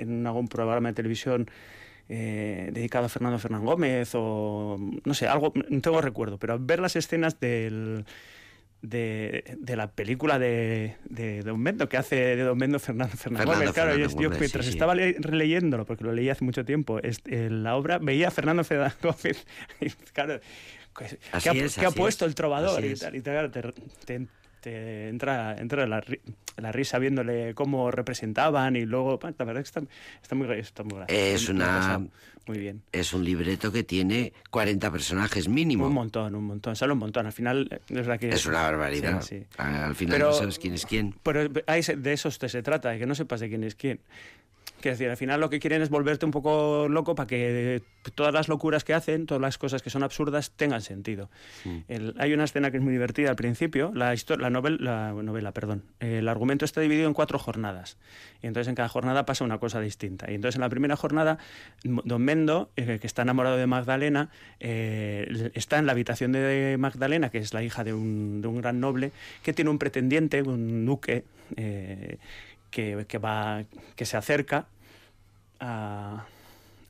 en 0.02 0.28
algún 0.28 0.48
programa 0.48 0.90
de 0.90 0.94
televisión 0.94 1.50
eh, 2.10 2.70
dedicado 2.74 3.06
a 3.06 3.10
Fernando 3.10 3.40
Fernán 3.40 3.64
Gómez 3.66 4.12
o 4.14 4.78
no 5.04 5.14
sé, 5.14 5.28
algo, 5.28 5.54
no 5.70 5.82
tengo 5.82 6.02
recuerdo, 6.02 6.38
pero 6.38 6.60
ver 6.60 6.80
las 6.80 6.96
escenas 6.96 7.40
del... 7.40 8.06
De, 8.82 9.56
de 9.58 9.76
la 9.76 9.90
película 9.90 10.38
de, 10.38 10.96
de 11.10 11.42
Don 11.42 11.60
Mendo, 11.60 11.90
que 11.90 11.98
hace 11.98 12.18
de 12.36 12.44
Don 12.44 12.56
Mendo 12.56 12.78
Fernando 12.78 13.18
Fernán 13.18 13.40
Fernando 13.40 13.60
Gómez. 13.62 13.74
Claro, 13.74 13.98
yo, 13.98 14.10
yo 14.10 14.16
Gómez, 14.30 14.40
mientras 14.40 14.66
sí, 14.66 14.72
estaba 14.74 14.94
le- 14.94 15.16
releyéndolo, 15.18 15.86
porque 15.88 16.04
lo 16.04 16.12
leí 16.14 16.30
hace 16.30 16.46
mucho 16.46 16.66
tiempo, 16.66 17.00
es- 17.00 17.22
eh, 17.26 17.50
la 17.50 17.76
obra, 17.78 17.98
veía 17.98 18.28
a 18.28 18.32
Fernando 18.32 18.64
Fernán 18.64 18.94
Gómez, 19.02 19.48
claro, 20.14 20.40
¿qué, 20.98 21.18
Así 21.32 21.50
qué 21.52 21.62
ha, 21.86 21.90
es, 21.90 21.96
puesto 21.96 22.26
es, 22.26 22.30
el 22.30 22.36
trovador? 22.36 22.80
así 22.80 22.88
Y 22.88 22.92
es. 22.92 23.00
tal, 23.00 23.16
y 23.16 23.22
tal, 23.22 23.52
te, 23.52 23.62
te- 24.06 24.28
te 24.62 25.10
entra, 25.10 25.56
entra 25.58 25.86
la, 25.86 26.04
la 26.58 26.72
risa 26.72 26.98
viéndole 26.98 27.54
cómo 27.54 27.92
representaban 27.92 28.76
y 28.76 28.86
luego, 28.86 29.20
la 29.22 29.46
verdad 29.46 29.62
que 29.62 29.68
está, 29.68 29.84
está 30.22 30.34
muy, 30.36 30.52
está 30.58 30.84
muy. 30.84 31.04
Es 31.08 31.50
una- 31.50 32.02
Muy 32.48 32.58
bien. 32.60 32.82
Es 32.92 33.14
un 33.14 33.24
libreto 33.24 33.72
que 33.72 33.84
tiene 33.84 34.34
40 34.52 34.92
personajes 34.92 35.48
mínimo. 35.48 35.86
Un 35.88 35.94
montón, 35.94 36.34
un 36.36 36.46
montón, 36.46 36.76
sale 36.76 36.94
un 36.94 37.00
montón. 37.00 37.26
Al 37.26 37.32
final, 37.34 37.68
eh, 37.72 37.80
es 37.90 37.96
verdad 37.96 38.20
que... 38.20 38.30
Es 38.30 38.46
una 38.46 38.62
barbaridad. 38.62 39.22
Sí, 39.22 39.40
sí. 39.40 39.46
Al 39.58 39.96
final 39.96 40.16
Pero- 40.18 40.28
no 40.30 40.34
sabes 40.34 40.58
quién 40.60 40.74
es 40.76 40.86
quién. 40.86 41.16
Pero 41.24 41.48
de 41.50 42.14
eso 42.14 42.30
se 42.32 42.62
trata, 42.64 42.90
de 42.90 43.00
que 43.00 43.06
no 43.08 43.14
sepas 43.16 43.40
de 43.40 43.50
quién 43.50 43.64
es 43.64 43.74
quién. 43.76 44.00
Quiero 44.82 44.96
decir, 44.98 45.10
al 45.10 45.18
final 45.18 45.40
lo 45.40 45.50
que 45.50 45.60
quieren 45.60 45.82
es 45.82 45.90
volverte 45.90 46.26
un 46.26 46.32
poco 46.32 46.88
loco 46.88 47.16
para 47.16 47.26
que 47.26 47.82
todas 48.14 48.32
las 48.34 48.48
locuras 48.48 48.84
que 48.84 48.94
hacen, 48.94 49.26
todas 49.26 49.42
las 49.42 49.58
cosas 49.58 49.82
que 49.82 49.90
son 49.90 50.04
absurdas, 50.04 50.52
tengan 50.52 50.82
sentido. 50.82 51.30
El- 51.88 52.14
hay 52.20 52.34
una 52.34 52.44
escena 52.44 52.70
que 52.70 52.78
es 52.78 52.84
muy 52.84 52.92
divertida 52.94 53.32
al 53.32 53.36
principio. 53.36 53.92
La, 53.96 54.14
histo- 54.14 54.38
la, 54.38 54.52
novel- 54.52 54.78
la 54.80 55.12
novela, 55.14 55.54
perdón. 55.54 55.84
El 56.00 56.28
argumento 56.28 56.66
está 56.66 56.82
dividido 56.82 57.08
en 57.08 57.16
cuatro 57.16 57.40
jornadas. 57.40 57.98
Y 58.44 58.48
entonces 58.48 58.68
en 58.68 58.76
cada 58.76 58.88
jornada 58.90 59.26
pasa 59.26 59.44
una 59.44 59.58
cosa 59.58 59.80
distinta. 59.82 60.30
Y 60.30 60.36
entonces 60.36 60.56
en 60.58 60.62
la 60.62 60.70
primera 60.70 60.96
jornada, 60.96 61.40
Don 61.84 62.22
Mendo, 62.22 62.70
eh, 62.76 63.00
que 63.02 63.08
está 63.08 63.24
enamorado 63.24 63.58
de 63.58 63.66
Magdalena, 63.66 64.30
eh, 64.60 65.50
está 65.56 65.80
en 65.80 65.88
la 65.88 65.94
habitación 65.94 66.32
de 66.32 66.76
Magdalena, 66.78 67.32
que 67.32 67.40
es 67.40 67.54
la 67.56 67.64
hija 67.64 67.84
de 67.84 67.94
un, 67.94 68.42
de 68.42 68.48
un 68.50 68.62
gran 68.62 68.80
noble, 68.80 69.12
que 69.42 69.52
tiene 69.54 69.72
un 69.72 69.80
pretendiente, 69.80 70.44
un 70.44 70.86
duque, 70.86 71.24
eh, 71.56 72.18
que, 72.84 73.18
va, 73.18 73.64
que 73.96 74.06
se 74.06 74.18
acerca 74.18 74.68
a, 75.60 76.26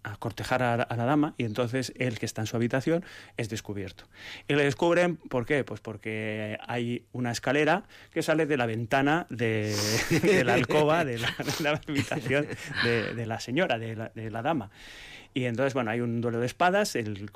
a 0.05 0.15
cortejar 0.17 0.63
a, 0.63 0.77
la 0.77 1.05
dama 1.05 1.33
y 1.37 1.45
entonces 1.45 1.93
él 1.97 2.17
que 2.19 2.25
está 2.25 2.41
en 2.41 2.47
su 2.47 2.55
habitación 2.55 3.03
es 3.37 3.49
descubierto. 3.49 4.05
Y 4.47 4.55
le 4.55 4.63
descubren, 4.63 5.17
¿por 5.17 5.45
qué? 5.45 5.63
Pues 5.63 5.81
porque 5.81 6.57
hay 6.67 7.03
una 7.11 7.31
escalera 7.31 7.83
que 8.11 8.23
sale 8.23 8.45
de 8.45 8.57
la 8.57 8.65
ventana 8.65 9.27
de, 9.29 9.75
la 10.45 10.53
alcoba 10.53 11.05
de 11.05 11.19
la, 11.19 11.81
habitación 11.87 12.47
de, 12.83 13.25
la 13.25 13.39
señora, 13.39 13.77
de 13.77 14.31
la 14.31 14.41
dama. 14.41 14.71
Y 15.37 15.43
entonces, 15.45 15.73
bueno, 15.73 15.91
hay 15.91 15.99
un 15.99 16.21
duelo 16.21 16.39
de 16.39 16.45
espadas, 16.45 16.95
el, 16.95 17.29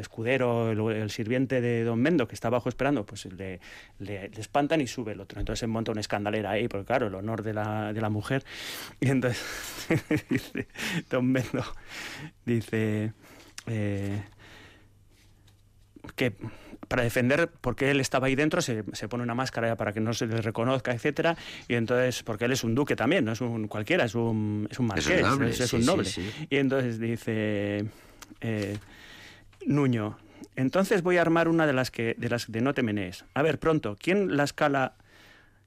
escudero, 0.00 0.90
el, 0.90 1.10
sirviente 1.10 1.60
de 1.60 1.84
Don 1.84 2.00
Mendo, 2.00 2.26
que 2.26 2.34
está 2.34 2.48
abajo 2.48 2.68
esperando, 2.68 3.06
pues 3.06 3.26
le, 3.26 3.60
le- 4.00 4.28
le 4.28 4.40
espantan 4.40 4.80
y 4.80 4.88
sube 4.88 5.12
el 5.12 5.20
otro. 5.20 5.38
Entonces 5.38 5.60
se 5.60 5.68
monta 5.68 5.92
una 5.92 6.00
escandalera 6.00 6.50
ahí, 6.50 6.66
porque 6.66 6.84
claro, 6.84 7.06
el 7.06 7.14
honor 7.14 7.44
de 7.44 7.54
la, 7.54 7.92
de 7.92 8.00
la 8.00 8.10
mujer. 8.10 8.44
Y 8.98 9.08
entonces 9.08 9.40
dice 10.28 10.66
Don 11.08 11.30
Mendo, 11.30 11.64
dice 12.44 13.12
eh, 13.68 14.22
que 16.16 16.34
para 16.88 17.02
defender, 17.02 17.50
porque 17.60 17.90
él 17.90 18.00
estaba 18.00 18.26
ahí 18.26 18.34
dentro, 18.34 18.60
se, 18.62 18.84
se 18.92 19.08
pone 19.08 19.22
una 19.22 19.34
máscara 19.34 19.76
para 19.76 19.92
que 19.92 20.00
no 20.00 20.12
se 20.14 20.26
le 20.26 20.40
reconozca, 20.40 20.92
etcétera, 20.92 21.36
y 21.68 21.74
entonces, 21.74 22.22
porque 22.22 22.44
él 22.46 22.52
es 22.52 22.64
un 22.64 22.74
duque 22.74 22.96
también, 22.96 23.24
no 23.24 23.32
es 23.32 23.40
un 23.40 23.68
cualquiera, 23.68 24.04
es 24.04 24.14
un, 24.14 24.68
es 24.70 24.78
un 24.78 24.84
Es 24.96 25.06
un 25.06 25.12
marqués, 25.12 25.22
noble, 25.22 25.50
es, 25.50 25.60
es 25.60 25.70
sí, 25.70 25.76
un 25.76 25.86
noble. 25.86 26.04
sí. 26.04 26.30
Y 26.50 26.56
entonces 26.56 26.98
dice 26.98 27.84
eh, 28.40 28.78
Nuño, 29.66 30.18
entonces 30.56 31.02
voy 31.02 31.16
a 31.16 31.22
armar 31.22 31.48
una 31.48 31.66
de 31.66 31.72
las 31.72 31.90
que 31.90 32.14
de 32.18 32.28
las 32.28 32.50
de 32.50 32.60
no 32.60 32.74
te 32.74 32.82
menees. 32.82 33.24
A 33.34 33.42
ver, 33.42 33.58
pronto, 33.58 33.96
¿quién 34.00 34.36
la 34.36 34.44
escala 34.44 34.94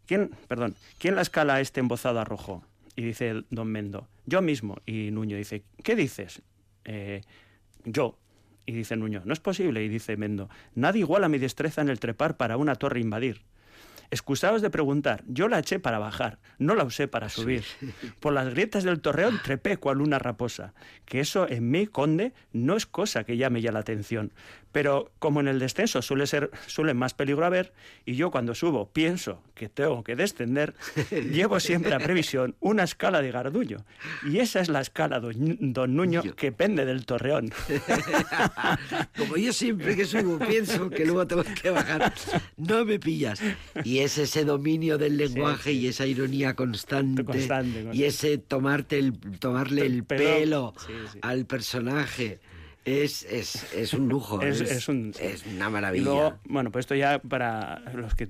quién, 0.06 0.32
perdón, 0.48 0.76
quién 1.00 1.16
la 1.16 1.22
escala 1.22 1.56
a 1.56 1.62
este 1.62 1.80
embozado 1.80 2.20
a 2.20 2.24
rojo? 2.24 2.64
Y 2.96 3.04
dice 3.04 3.44
Don 3.52 3.68
Mendo, 3.68 4.08
yo 4.26 4.42
mismo. 4.42 4.78
Y 4.86 5.12
Nuño 5.12 5.38
dice, 5.38 5.64
¿qué 5.84 5.96
dices? 5.96 6.42
"Eh, 6.86 7.22
yo. 7.86 8.18
Y 8.68 8.74
dice 8.74 8.98
Nuño, 8.98 9.22
no 9.24 9.32
es 9.32 9.40
posible. 9.40 9.82
Y 9.84 9.88
dice 9.88 10.18
Mendo, 10.18 10.50
nadie 10.76 11.00
iguala 11.00 11.30
mi 11.30 11.40
destreza 11.40 11.82
en 11.82 11.88
el 11.88 12.02
trepar 12.02 12.36
para 12.36 12.58
una 12.58 12.76
torre 12.76 13.00
invadir. 13.00 13.42
Excusaos 14.10 14.62
de 14.62 14.70
preguntar, 14.70 15.24
yo 15.28 15.48
la 15.50 15.60
eché 15.60 15.80
para 15.80 16.00
bajar, 16.00 16.40
no 16.60 16.76
la 16.76 16.86
usé 16.86 17.08
para 17.08 17.28
subir. 17.30 17.64
Por 18.20 18.34
las 18.34 18.50
grietas 18.50 18.84
del 18.84 19.02
torreón 19.02 19.40
trepé 19.44 19.78
cual 19.78 20.02
una 20.02 20.18
raposa, 20.18 20.74
que 21.06 21.20
eso 21.20 21.48
en 21.50 21.70
mí, 21.70 21.88
conde, 21.88 22.34
no 22.54 22.78
es 22.78 22.86
cosa 22.86 23.26
que 23.26 23.38
llame 23.38 23.62
ya 23.62 23.72
la 23.72 23.80
atención. 23.80 24.32
Pero 24.72 25.12
como 25.20 25.40
en 25.40 25.48
el 25.48 25.60
descenso 25.60 26.02
suele 26.02 26.28
ser, 26.28 26.52
suele 26.68 26.94
más 26.94 27.14
peligro 27.14 27.46
haber, 27.46 27.74
y 28.06 28.16
yo 28.16 28.32
cuando 28.32 28.54
subo 28.54 28.90
pienso 28.90 29.42
que 29.56 29.70
tengo 29.70 30.04
que 30.04 30.16
descender, 30.16 30.76
llevo 31.12 31.60
siempre 31.60 31.94
a 31.94 32.00
previsión 32.00 32.56
una 32.60 32.84
escala 32.84 33.22
de 33.22 33.32
garduño. 33.32 33.86
Y 34.24 34.40
esa 34.40 34.60
es 34.60 34.70
la 34.70 34.82
escala, 34.82 35.20
don, 35.20 35.74
don 35.74 35.96
Nuño, 35.96 36.22
que 36.36 36.52
pende 36.52 36.86
del 36.86 37.06
torreón. 37.06 37.52
Como 39.18 39.38
yo 39.38 39.52
siempre 39.52 39.96
que 39.96 40.06
subo 40.06 40.38
pienso 40.40 40.90
que 40.90 41.06
luego 41.06 41.26
tengo 41.26 41.44
que 41.44 41.70
bajar, 41.72 42.14
no 42.58 42.86
me 42.86 43.00
pillas. 43.00 43.42
Y 43.84 43.97
es 44.00 44.18
ese 44.18 44.44
dominio 44.46 44.98
del 44.98 45.18
lenguaje 45.18 45.72
y 45.72 45.88
esa 45.88 46.06
ironía 46.06 46.54
constante, 46.56 47.24
Constante, 47.24 47.72
constante. 47.84 47.98
y 47.98 48.04
ese 48.04 48.38
tomarte 48.38 48.98
el, 49.00 49.14
tomarle 49.40 49.86
el 49.86 49.94
El 49.94 50.04
pelo, 50.04 50.24
pelo. 50.24 50.74
Sí, 50.86 50.94
sí. 51.14 51.20
al 51.22 51.46
personaje. 51.46 52.40
Es, 52.86 53.24
es, 53.24 53.74
es 53.74 53.94
un 53.94 54.08
lujo, 54.08 54.42
Es- 54.42 54.62
es, 54.62 54.72
es 54.72 54.88
un- 54.88 55.14
es 55.20 55.46
una 55.46 55.68
Y 55.68 55.72
maravilla. 55.72 56.06
luego, 56.06 56.40
bueno, 56.46 56.72
pues 56.72 56.84
esto 56.84 56.96
ya 56.96 57.20
para 57.20 57.82
los 57.94 58.16
que 58.16 58.30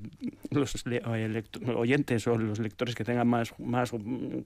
los 0.50 0.84
le- 0.88 1.04
oyentes 1.76 2.26
o 2.26 2.40
los 2.40 2.58
lectores 2.58 2.96
que 2.96 3.04
tengan 3.04 3.28
más, 3.28 3.54
más 3.60 3.92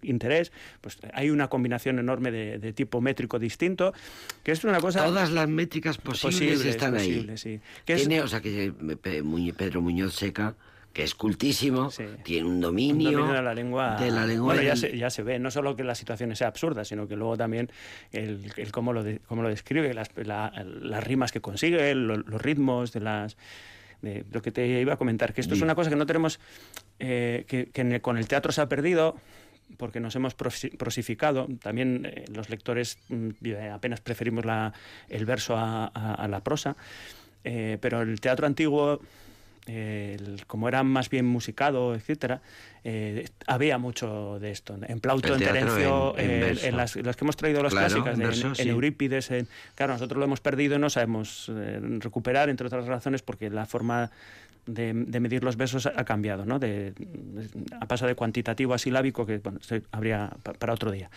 interés, 0.02 0.52
pues 0.82 0.98
hay 1.14 1.30
una 1.30 1.48
combinación 1.48 1.98
enorme 1.98 2.30
de, 2.30 2.58
de 2.60 2.74
tipo 2.74 3.00
métrico 3.00 3.40
distinto, 3.40 3.94
que 4.44 4.52
es 4.52 4.62
una 4.66 4.82
cosa 4.82 5.06
Todas 5.06 5.32
las 5.32 5.48
métricas 5.48 5.98
posibles, 5.98 6.50
posible, 6.58 6.70
están 6.70 6.96
ahí. 6.96 7.32
sí. 7.38 7.62
Que 7.86 7.96
Tiene, 7.96 8.22
o 8.22 8.28
sea, 8.28 8.42
que 8.42 8.66
eh, 8.66 9.54
Pedro 9.56 9.82
Muñoz 9.82 10.14
Seca, 10.14 10.56
que 10.94 11.04
es 11.04 11.16
cultísimo, 11.16 11.90
Sí. 11.90 12.04
tiene 12.24 12.48
un 12.48 12.56
un 12.56 12.62
dominio, 12.62 13.12
dominio 13.12 13.34
de 13.34 13.42
la 13.42 13.54
lengua. 13.54 13.96
de 13.98 14.12
la 14.12 14.26
lengua 14.26 14.54
Bueno, 14.54 14.62
ya 14.62 14.76
se, 14.76 14.98
ya 14.98 15.10
se 15.10 15.24
ve, 15.24 15.40
no 15.40 15.50
solo 15.52 15.76
que 15.76 15.84
las 15.86 15.98
situaciones 15.98 16.38
sean 16.40 16.50
absurdas, 16.50 16.88
sino 16.90 17.08
que 17.08 17.16
luego 17.16 17.38
también 17.38 17.72
el, 18.12 18.52
el 18.58 18.72
cómo, 18.72 18.92
lo 18.94 19.04
de- 19.04 19.20
cómo 19.28 19.42
lo 19.42 19.48
describe, 19.50 19.94
las, 19.94 20.10
la- 20.18 20.52
las 20.66 21.04
rimas 21.04 21.32
que 21.32 21.40
consigue, 21.40 21.96
lo- 21.96 22.18
los 22.18 22.42
ritmos 22.42 22.92
de 22.92 23.00
las. 23.00 23.38
de 24.02 24.26
lo 24.32 24.42
que 24.42 24.52
te 24.52 24.68
iba 24.82 24.94
a 24.94 24.98
comentar, 24.98 25.32
que 25.34 25.42
esto 25.42 25.54
es 25.54 25.62
una 25.62 25.76
cosa 25.76 25.90
que 25.90 25.96
no 25.96 26.06
tenemos. 26.06 26.40
eh, 27.00 27.46
que 27.48 27.68
que 27.68 27.82
en 27.82 27.94
el- 27.94 28.02
con 28.02 28.18
el 28.18 28.28
teatro 28.28 28.52
se 28.52 28.62
ha 28.62 28.68
perdido 28.70 29.16
porque 29.78 30.00
nos 30.00 30.16
hemos 30.16 30.36
prosi- 30.38 30.76
prosificado. 30.78 31.48
También 31.62 32.06
eh, 32.06 32.26
los 32.34 32.50
lectores 32.50 32.98
mm, 33.10 33.30
eh, 33.46 33.70
apenas 33.74 34.02
preferimos 34.02 34.44
la- 34.46 34.74
el 35.08 35.26
verso 35.26 35.56
a, 35.56 35.86
a- 35.94 36.14
a 36.16 36.28
la 36.28 36.42
prosa. 36.44 36.76
Eh, 37.44 37.78
pero 37.82 38.02
el 38.02 38.20
teatro 38.20 38.46
antiguo, 38.46 39.00
eh, 39.68 40.18
el- 40.20 40.46
como 40.48 40.68
era 40.68 40.84
más 40.84 41.10
bien 41.10 41.26
musicado, 41.26 41.94
etcétera, 41.96 42.42
eh, 42.84 43.28
había 43.48 43.78
mucho 43.78 44.40
de 44.40 44.52
esto. 44.52 44.76
En 44.88 45.00
Plauto, 45.00 45.34
en 45.34 45.40
Terencio, 45.40 46.18
en- 46.18 46.32
en 46.32 46.44
eh, 46.44 46.56
en 46.64 46.78
las, 46.78 46.96
las 46.96 47.16
que 47.16 47.24
hemos 47.26 47.38
traído 47.38 47.62
las 47.62 47.72
Claro, 47.74 47.88
clásicas, 48.04 48.14
en 48.20 48.20
de- 48.42 48.48
en, 48.48 48.56
sí. 48.56 48.70
Eurípides, 48.70 49.30
en- 49.32 49.48
claro, 49.76 49.94
nosotros 49.94 50.18
lo 50.18 50.26
hemos 50.26 50.42
perdido 50.42 50.76
y 50.76 50.80
no 50.80 50.90
sabemos 50.90 51.52
eh, 51.54 51.80
recuperar, 52.00 52.50
entre 52.50 52.68
otras 52.68 52.86
razones, 52.88 53.22
porque 53.22 53.50
la 53.50 53.66
forma 53.66 54.10
de, 54.66 54.94
de 54.94 55.20
medir 55.20 55.44
los 55.44 55.58
versos 55.58 55.86
ha 55.88 56.06
cambiado, 56.06 56.46
¿no? 56.46 56.60
De, 56.60 56.92
de- 56.92 57.50
ha 57.80 57.86
pasado 57.88 58.10
de 58.10 58.16
cuantitativo 58.16 58.74
a 58.74 58.78
silábico, 58.78 59.26
que 59.26 59.38
bueno, 59.40 59.60
habría 59.92 60.32
pa- 60.44 60.54
para 60.54 60.74
otro 60.74 60.92
día. 60.92 61.10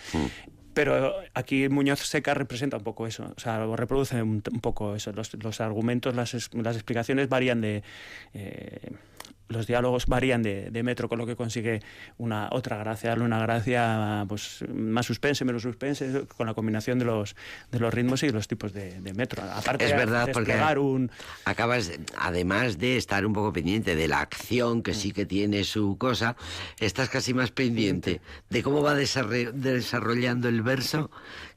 Pero 0.74 1.14
aquí 1.34 1.68
Muñoz 1.68 2.00
Seca 2.00 2.34
representa 2.34 2.76
un 2.76 2.84
poco 2.84 3.06
eso, 3.06 3.32
o 3.36 3.40
sea, 3.40 3.64
reproduce 3.76 4.20
un, 4.22 4.42
un 4.52 4.60
poco 4.60 4.94
eso. 4.94 5.12
Los, 5.12 5.32
los 5.42 5.60
argumentos, 5.60 6.14
las, 6.14 6.50
las 6.52 6.76
explicaciones 6.76 7.28
varían 7.28 7.60
de. 7.60 7.82
eh, 8.34 8.90
los 9.48 9.66
diálogos 9.66 10.06
varían 10.06 10.42
de, 10.42 10.70
de 10.70 10.82
metro, 10.82 11.08
con 11.08 11.18
lo 11.18 11.26
que 11.26 11.36
consigue 11.36 11.80
una 12.18 12.48
otra 12.50 12.76
gracia, 12.78 13.10
darle 13.10 13.24
una 13.24 13.38
gracia 13.40 14.24
pues 14.28 14.64
más 14.72 15.06
suspense, 15.06 15.44
menos 15.44 15.62
suspense, 15.62 16.26
con 16.36 16.46
la 16.46 16.54
combinación 16.54 16.98
de 16.98 17.04
los, 17.04 17.36
de 17.70 17.78
los 17.78 17.92
ritmos 17.92 18.22
y 18.22 18.30
los 18.30 18.48
tipos 18.48 18.72
de, 18.72 19.00
de 19.00 19.14
metro. 19.14 19.42
Aparte 19.42 19.84
Es 19.84 19.90
de 19.90 19.96
verdad, 19.96 20.28
porque 20.32 20.54
un, 20.78 21.10
acabas, 21.44 21.92
además 22.18 22.78
de 22.78 22.96
estar 22.96 23.26
un 23.26 23.32
poco 23.32 23.52
pendiente 23.52 23.94
de 23.94 24.08
la 24.08 24.20
acción, 24.20 24.82
que 24.82 24.94
sí 24.94 25.12
que 25.12 25.26
tiene 25.26 25.64
su 25.64 25.96
cosa, 25.98 26.36
estás 26.80 27.08
casi 27.08 27.34
más 27.34 27.50
pendiente 27.50 28.20
de 28.50 28.62
cómo 28.62 28.82
va 28.82 28.94
desarrollando 28.94 30.48
el 30.48 30.62
verso 30.62 31.10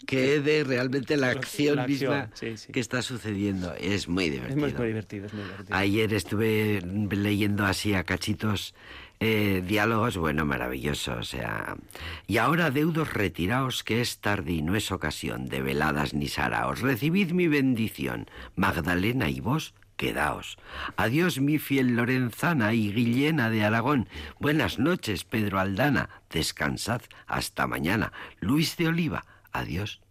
que 0.05 0.39
de 0.39 0.63
realmente 0.63 1.17
la 1.17 1.27
La 1.27 1.33
acción 1.33 1.79
acción, 1.79 2.09
misma 2.09 2.29
sí, 2.33 2.57
sí. 2.57 2.71
que 2.71 2.79
está 2.79 3.01
sucediendo. 3.01 3.73
Es 3.75 4.07
muy 4.07 4.25
es 4.25 4.31
divertido. 4.31 4.59
muy, 4.59 4.73
muy 4.73 4.87
divertido, 4.87 5.25
es 5.25 5.33
muy 5.33 5.43
divertido. 5.43 5.75
Ayer 5.77 6.13
estuve 6.13 6.81
leyendo 6.81 7.65
así 7.77 7.93
a 7.93 8.03
cachitos 8.03 8.73
eh, 9.19 9.63
diálogos, 9.63 10.17
bueno, 10.17 10.45
maravilloso, 10.45 11.17
o 11.19 11.23
sea... 11.23 11.77
Y 12.25 12.37
ahora, 12.37 12.71
deudos, 12.71 13.13
retiraos, 13.13 13.83
que 13.83 14.01
es 14.01 14.17
tarde 14.17 14.53
y 14.53 14.63
no 14.63 14.75
es 14.75 14.91
ocasión 14.91 15.45
de 15.45 15.61
veladas 15.61 16.15
ni 16.15 16.27
saraos. 16.27 16.81
Recibid 16.81 17.33
mi 17.33 17.47
bendición, 17.47 18.25
Magdalena 18.55 19.29
y 19.29 19.41
vos, 19.41 19.75
quedaos. 19.95 20.57
Adiós, 20.95 21.39
mi 21.39 21.59
fiel 21.59 21.95
Lorenzana 21.95 22.73
y 22.73 22.91
Guillena 22.91 23.51
de 23.51 23.63
Aragón. 23.63 24.09
Buenas 24.39 24.79
noches, 24.79 25.23
Pedro 25.23 25.59
Aldana. 25.59 26.09
Descansad 26.31 27.01
hasta 27.27 27.67
mañana. 27.67 28.11
Luis 28.39 28.75
de 28.77 28.87
Oliva. 28.87 29.23
Adiós, 29.51 30.01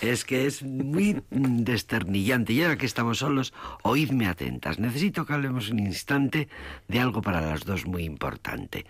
Es 0.00 0.24
que 0.24 0.46
es 0.46 0.62
muy 0.62 1.22
desternillante. 1.30 2.52
Y 2.52 2.62
ahora 2.62 2.76
que 2.76 2.86
estamos 2.86 3.18
solos, 3.18 3.52
oídme 3.82 4.26
atentas. 4.26 4.78
Necesito 4.78 5.26
que 5.26 5.32
hablemos 5.32 5.70
un 5.70 5.80
instante 5.80 6.48
de 6.88 7.00
algo 7.00 7.22
para 7.22 7.40
las 7.40 7.64
dos 7.64 7.86
muy 7.86 8.04
importante. 8.04 8.86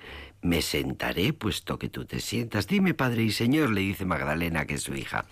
Me 0.46 0.62
sentaré 0.62 1.32
puesto 1.32 1.76
que 1.76 1.88
tú 1.88 2.04
te 2.04 2.20
sientas. 2.20 2.68
Dime, 2.68 2.94
padre 2.94 3.24
y 3.24 3.32
señor, 3.32 3.70
le 3.70 3.80
dice 3.80 4.04
Magdalena, 4.04 4.64
que 4.64 4.74
es 4.74 4.82
su 4.84 4.94
hija. 4.94 5.24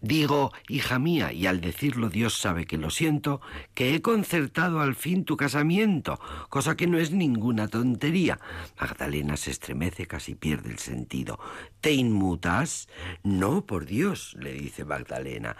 Digo, 0.00 0.52
hija 0.68 0.98
mía, 0.98 1.32
y 1.32 1.46
al 1.46 1.60
decirlo 1.60 2.08
Dios 2.08 2.36
sabe 2.36 2.66
que 2.66 2.76
lo 2.76 2.90
siento, 2.90 3.40
que 3.74 3.94
he 3.94 4.02
concertado 4.02 4.80
al 4.80 4.96
fin 4.96 5.24
tu 5.24 5.36
casamiento, 5.36 6.18
cosa 6.48 6.76
que 6.76 6.88
no 6.88 6.98
es 6.98 7.12
ninguna 7.12 7.68
tontería. 7.68 8.40
Magdalena 8.80 9.36
se 9.36 9.52
estremece, 9.52 10.06
casi 10.06 10.34
pierde 10.34 10.70
el 10.70 10.80
sentido. 10.80 11.38
¿Te 11.80 11.92
inmutas? 11.92 12.88
No, 13.22 13.66
por 13.66 13.86
Dios, 13.86 14.34
le 14.36 14.52
dice 14.52 14.84
Magdalena. 14.84 15.56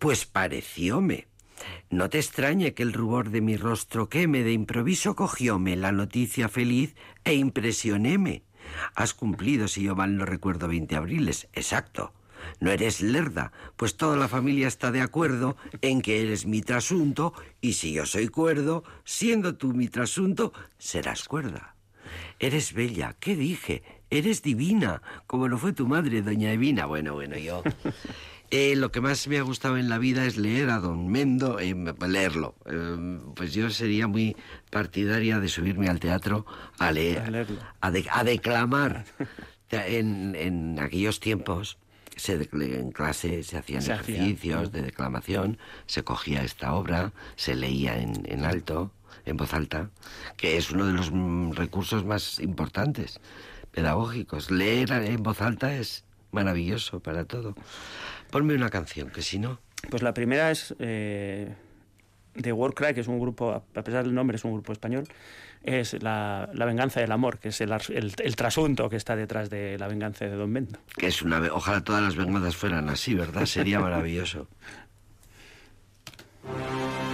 Pues 0.00 0.26
parecióme. 0.26 1.28
No 1.90 2.10
te 2.10 2.18
extrañe 2.18 2.74
que 2.74 2.82
el 2.82 2.92
rubor 2.92 3.30
de 3.30 3.40
mi 3.40 3.56
rostro 3.56 4.08
queme, 4.08 4.42
de 4.42 4.52
improviso 4.52 5.14
cogióme 5.14 5.76
la 5.76 5.92
noticia 5.92 6.48
feliz 6.48 6.94
e 7.24 7.34
impresionéme. 7.34 8.42
Has 8.94 9.14
cumplido, 9.14 9.68
si 9.68 9.82
yo 9.82 9.94
mal 9.94 10.16
no 10.16 10.24
recuerdo, 10.24 10.68
veinte 10.68 10.96
abriles. 10.96 11.48
Exacto. 11.52 12.12
No 12.60 12.70
eres 12.70 13.00
lerda, 13.00 13.52
pues 13.76 13.96
toda 13.96 14.16
la 14.16 14.28
familia 14.28 14.68
está 14.68 14.92
de 14.92 15.00
acuerdo 15.00 15.56
en 15.80 16.02
que 16.02 16.20
eres 16.22 16.44
mi 16.46 16.60
trasunto, 16.60 17.32
y 17.60 17.74
si 17.74 17.92
yo 17.92 18.04
soy 18.04 18.28
cuerdo, 18.28 18.84
siendo 19.04 19.56
tú 19.56 19.72
mi 19.72 19.88
trasunto, 19.88 20.52
serás 20.78 21.24
cuerda. 21.24 21.74
Eres 22.38 22.74
bella, 22.74 23.16
¿qué 23.18 23.34
dije? 23.34 23.82
Eres 24.10 24.42
divina, 24.42 25.02
como 25.26 25.48
lo 25.48 25.58
fue 25.58 25.72
tu 25.72 25.88
madre, 25.88 26.22
doña 26.22 26.52
Evina. 26.52 26.86
Bueno, 26.86 27.14
bueno, 27.14 27.38
yo. 27.38 27.62
Eh, 28.50 28.76
lo 28.76 28.92
que 28.92 29.00
más 29.00 29.26
me 29.26 29.38
ha 29.38 29.42
gustado 29.42 29.76
en 29.78 29.88
la 29.88 29.98
vida 29.98 30.26
es 30.26 30.36
leer 30.36 30.70
a 30.70 30.78
Don 30.78 31.08
Mendo, 31.08 31.58
eh, 31.58 31.74
leerlo. 32.06 32.54
Eh, 32.66 33.18
pues 33.34 33.52
yo 33.52 33.70
sería 33.70 34.06
muy 34.06 34.36
partidaria 34.70 35.40
de 35.40 35.48
subirme 35.48 35.88
al 35.88 35.98
teatro 35.98 36.46
a 36.78 36.92
leer, 36.92 37.46
a, 37.80 37.86
a, 37.88 38.24
declamar. 38.24 39.04
en, 39.70 40.36
en, 40.36 40.78
aquellos 40.78 41.20
tiempos 41.20 41.78
se 42.16 42.48
en 42.52 42.92
clase 42.92 43.42
se 43.42 43.58
hacían 43.58 43.82
ejercicios 43.82 44.70
de 44.70 44.82
declamación, 44.82 45.58
se 45.86 46.04
cogía 46.04 46.44
esta 46.44 46.74
obra, 46.74 47.12
se 47.36 47.54
leía 47.54 47.98
en, 47.98 48.22
en 48.26 48.44
alto, 48.44 48.92
en 49.24 49.36
voz 49.36 49.52
alta, 49.52 49.90
que 50.36 50.56
es 50.56 50.70
uno 50.70 50.86
de 50.86 50.92
los 50.92 51.10
mm, 51.10 51.52
recursos 51.52 52.04
más 52.04 52.38
importantes 52.38 53.20
pedagógicos. 53.72 54.50
Leer 54.50 54.92
en 54.92 55.22
voz 55.22 55.40
alta 55.40 55.74
es 55.74 56.04
maravilloso 56.30 57.00
para 57.00 57.24
todo. 57.24 57.54
Ponme 58.34 58.54
una 58.56 58.68
canción, 58.68 59.10
que 59.10 59.22
si 59.22 59.38
no... 59.38 59.60
Pues 59.90 60.02
la 60.02 60.12
primera 60.12 60.50
es 60.50 60.74
eh, 60.80 61.54
de 62.34 62.52
Warcry, 62.52 62.92
que 62.92 63.02
es 63.02 63.06
un 63.06 63.20
grupo, 63.20 63.52
a 63.52 63.82
pesar 63.84 64.02
del 64.02 64.12
nombre, 64.12 64.34
es 64.34 64.44
un 64.44 64.54
grupo 64.54 64.72
español. 64.72 65.06
Es 65.62 66.02
la, 66.02 66.50
venganza 66.52 66.98
del 66.98 67.12
amor, 67.12 67.38
que 67.38 67.50
es 67.50 67.60
el, 67.60 67.70
el, 67.70 68.34
trasunto 68.34 68.90
que 68.90 68.96
está 68.96 69.14
detrás 69.14 69.50
de 69.50 69.78
la 69.78 69.86
venganza 69.86 70.24
de 70.24 70.32
Don 70.32 70.52
Bento. 70.52 70.80
Que 70.96 71.06
es 71.06 71.22
una... 71.22 71.38
Ojalá 71.52 71.84
todas 71.84 72.02
las 72.02 72.16
venganzas 72.16 72.56
fueran 72.56 72.88
así, 72.88 73.14
¿verdad? 73.14 73.46
Sería 73.46 73.78
maravilloso. 73.78 74.48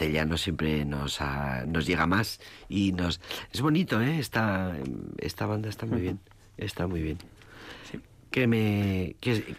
castellano 0.00 0.38
siempre 0.38 0.86
nos, 0.86 1.20
ha- 1.20 1.64
nos 1.66 1.86
llega 1.86 2.06
más 2.06 2.40
y 2.70 2.92
nos... 2.92 3.20
Es 3.52 3.60
bonito, 3.60 4.00
¿eh? 4.00 4.18
Esta, 4.18 4.74
esta 5.18 5.44
banda 5.44 5.68
está 5.68 5.84
muy 5.84 6.00
bien. 6.00 6.18
Está 6.56 6.86
muy 6.86 7.02
bien. 7.02 7.18
Que 8.30 8.46
me... 8.46 9.16
Que, 9.20 9.56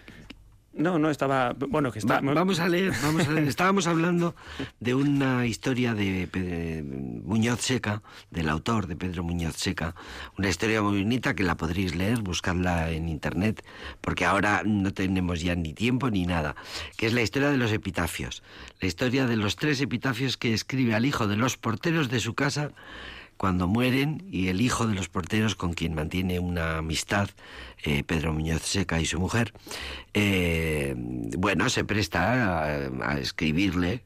No, 0.74 0.98
no, 0.98 1.10
estaba... 1.10 1.54
Bueno, 1.54 1.92
que 1.92 2.00
está... 2.00 2.22
Va- 2.22 2.34
vamos 2.34 2.60
a 2.62 2.70
leer, 2.70 2.94
vamos 3.04 3.28
a 3.28 3.32
leer. 3.32 3.48
Estábamos 3.50 3.88
hablando 3.88 4.36
de 4.80 4.96
una 4.96 5.46
historia 5.46 5.94
de 5.94 6.28
Pe- 6.32 6.82
Muñoz 6.84 7.60
Seca, 7.60 8.02
del 8.30 8.48
autor 8.48 8.88
de 8.88 8.96
Pedro 8.96 9.22
Muñoz 9.24 9.58
Seca, 9.58 9.96
una 10.38 10.48
historia 10.48 10.82
muy 10.82 11.00
bonita 11.04 11.34
que 11.36 11.44
la 11.44 11.58
podréis 11.58 11.94
leer, 11.96 12.22
buscarla 12.22 12.90
en 12.92 13.10
internet, 13.10 13.66
porque 14.00 14.24
ahora 14.24 14.64
no 14.66 14.94
tenemos 14.94 15.42
ya 15.42 15.56
ni 15.56 15.74
tiempo 15.74 16.10
ni 16.10 16.26
nada, 16.26 16.56
que 16.96 17.06
es 17.08 17.14
la 17.14 17.22
historia 17.22 17.50
de 17.50 17.58
los 17.58 17.74
epitafios, 17.74 18.42
la 18.80 18.88
historia 18.88 19.28
de 19.28 19.36
los 19.36 19.58
tres 19.58 19.82
epitafios 19.82 20.38
que 20.38 20.54
escribe 20.54 20.96
al 20.96 21.06
hijo 21.06 21.28
de 21.28 21.36
los 21.36 21.58
porteros 21.58 22.10
de 22.10 22.22
su 22.22 22.34
casa 22.34 22.72
cuando 23.42 23.68
mueren 23.68 24.24
y 24.30 24.50
el 24.50 24.62
hijo 24.62 24.86
de 24.86 24.94
los 24.94 25.10
porteros 25.10 25.56
con 25.56 25.74
quien 25.74 25.96
mantiene 25.96 26.38
una 26.38 26.78
amistad, 26.78 27.28
eh, 27.84 28.04
Pedro 28.04 28.34
Muñoz 28.34 28.62
Seca 28.62 29.02
y 29.02 29.08
su 29.08 29.20
mujer, 29.20 29.52
eh, 30.14 30.94
bueno, 30.96 31.68
se 31.70 31.84
presta 31.84 32.60
a, 32.60 32.66
a 33.02 33.18
escribirle 33.18 34.04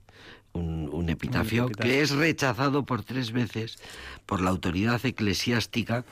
un, 0.56 0.90
un 0.92 1.10
epitafio 1.10 1.66
Un 1.66 1.72
epitafio. 1.72 1.92
que 1.92 2.02
es 2.02 2.12
rechazado 2.12 2.86
por 2.86 3.04
tres 3.04 3.32
veces 3.32 3.78
por 4.26 4.42
la 4.42 4.50
autoridad 4.50 5.06
eclesiástica 5.06 6.06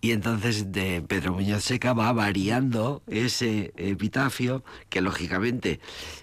y 0.00 0.12
entonces 0.12 0.72
de 0.72 1.02
Pedro 1.06 1.34
Muñoz 1.34 1.64
Seca 1.64 1.92
va 1.92 2.12
variando 2.12 3.02
ese 3.06 3.72
epitafio 3.76 4.64
que 4.88 5.00
lógicamente 5.00 5.80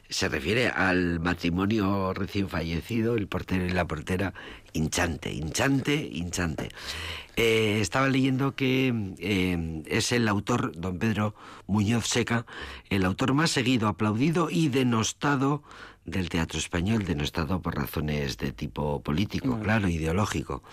se 0.10 0.30
refiere 0.30 0.70
al 0.70 1.20
matrimonio 1.20 2.14
recién 2.14 2.50
fallecido, 2.50 3.16
el 3.16 3.28
portero 3.28 3.66
y 3.66 3.70
la 3.72 3.86
portera, 3.86 4.34
hinchante, 4.74 5.34
hinchante, 5.34 5.96
hinchante. 5.96 6.70
Eh, 7.36 7.80
estaba 7.82 8.08
leyendo 8.08 8.56
que 8.56 8.94
eh, 9.20 9.84
es 9.88 10.12
el 10.12 10.28
autor, 10.28 10.72
don 10.76 11.00
Pedro 11.00 11.36
Muñoz 11.68 12.08
Seca, 12.08 12.46
el 12.90 13.04
autor 13.04 13.34
más 13.34 13.52
seguido, 13.52 13.88
aplaudido 13.88 14.50
y 14.50 14.70
denostado 14.70 15.64
del 16.06 16.30
teatro 16.30 16.60
español, 16.60 17.04
denostado 17.04 17.62
por 17.62 17.76
razones 17.76 18.38
de 18.38 18.52
tipo 18.52 19.02
político, 19.02 19.60
claro, 19.60 19.90
ideológico, 19.90 20.64